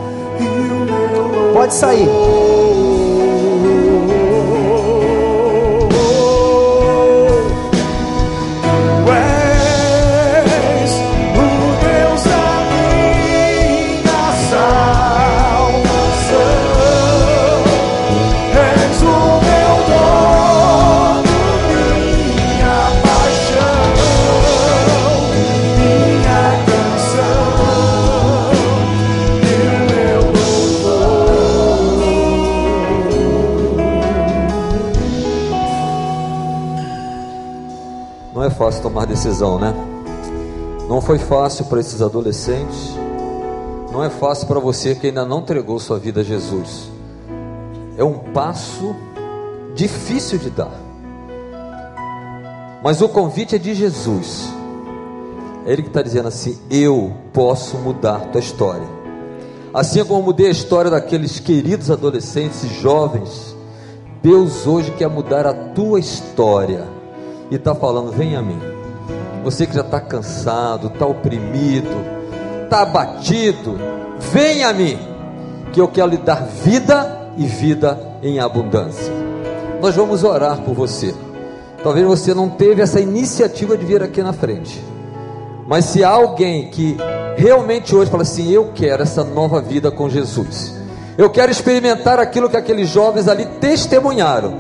[1.55, 2.09] Pode sair.
[38.91, 39.73] Tomar decisão, né?
[40.89, 42.91] Não foi fácil para esses adolescentes.
[43.93, 46.91] Não é fácil para você que ainda não entregou sua vida a Jesus.
[47.97, 48.95] É um passo
[49.75, 50.75] difícil de dar.
[52.83, 54.49] Mas o convite é de Jesus.
[55.65, 58.89] É Ele que está dizendo assim: Eu posso mudar tua história.
[59.73, 63.55] Assim como eu mudei a história daqueles queridos adolescentes e jovens,
[64.21, 66.85] Deus hoje quer mudar a tua história
[67.51, 68.70] e está falando: vem a mim.
[69.43, 71.89] Você que já está cansado, está oprimido,
[72.65, 73.79] está abatido,
[74.19, 74.99] venha a mim,
[75.73, 79.13] que eu quero lhe dar vida e vida em abundância.
[79.81, 81.15] Nós vamos orar por você.
[81.83, 84.85] Talvez você não teve essa iniciativa de vir aqui na frente.
[85.67, 86.99] Mas se há alguém que
[87.37, 90.75] realmente hoje fala assim: Eu quero essa nova vida com Jesus,
[91.17, 94.53] eu quero experimentar aquilo que aqueles jovens ali testemunharam,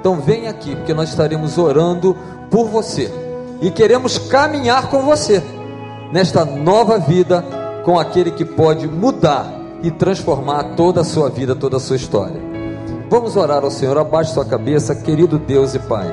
[0.00, 2.16] então vem aqui, porque nós estaremos orando
[2.50, 3.23] por você
[3.64, 5.42] e queremos caminhar com você
[6.12, 7.42] nesta nova vida
[7.82, 9.50] com aquele que pode mudar
[9.82, 12.42] e transformar toda a sua vida, toda a sua história.
[13.08, 16.06] Vamos orar ao Senhor, abaixe sua cabeça, querido Deus e Pai.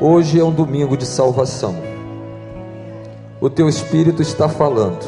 [0.00, 1.74] Hoje é um domingo de salvação.
[3.40, 5.04] O teu Espírito está falando.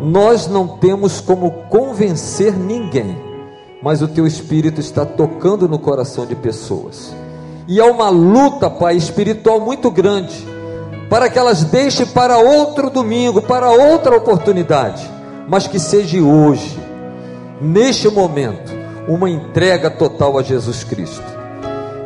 [0.00, 3.18] Nós não temos como convencer ninguém,
[3.82, 7.14] mas o teu Espírito está tocando no coração de pessoas.
[7.68, 10.48] E há uma luta, Pai, espiritual muito grande
[11.10, 15.08] para que elas deixem para outro domingo, para outra oportunidade,
[15.46, 16.78] mas que seja hoje,
[17.60, 18.72] neste momento,
[19.06, 21.24] uma entrega total a Jesus Cristo.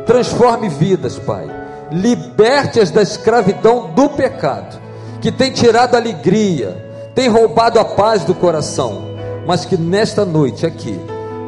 [0.05, 1.49] Transforme vidas, Pai.
[1.91, 4.81] Liberte-as da escravidão do pecado,
[5.21, 9.03] que tem tirado a alegria, tem roubado a paz do coração,
[9.45, 10.99] mas que nesta noite aqui,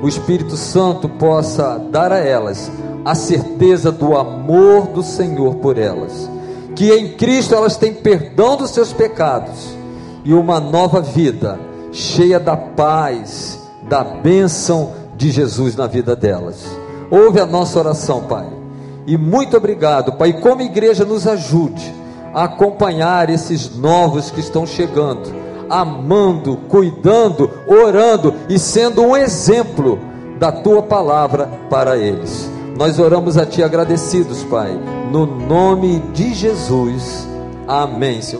[0.01, 2.69] o Espírito Santo possa dar a elas
[3.05, 6.35] a certeza do amor do Senhor por elas
[6.75, 9.75] que em Cristo elas têm perdão dos seus pecados
[10.25, 11.57] e uma nova vida,
[11.91, 16.65] cheia da paz, da bênção de Jesus na vida delas.
[17.09, 18.47] Ouve a nossa oração, Pai.
[19.07, 20.33] E muito obrigado, Pai.
[20.33, 21.93] Como igreja, nos ajude
[22.33, 25.33] a acompanhar esses novos que estão chegando,
[25.69, 29.97] amando, cuidando, orando e sendo um exemplo
[30.37, 32.54] da tua palavra para eles.
[32.75, 34.77] Nós oramos a Ti agradecidos, Pai,
[35.09, 37.25] no nome de Jesus.
[37.65, 38.21] Amém.
[38.21, 38.33] Senhor.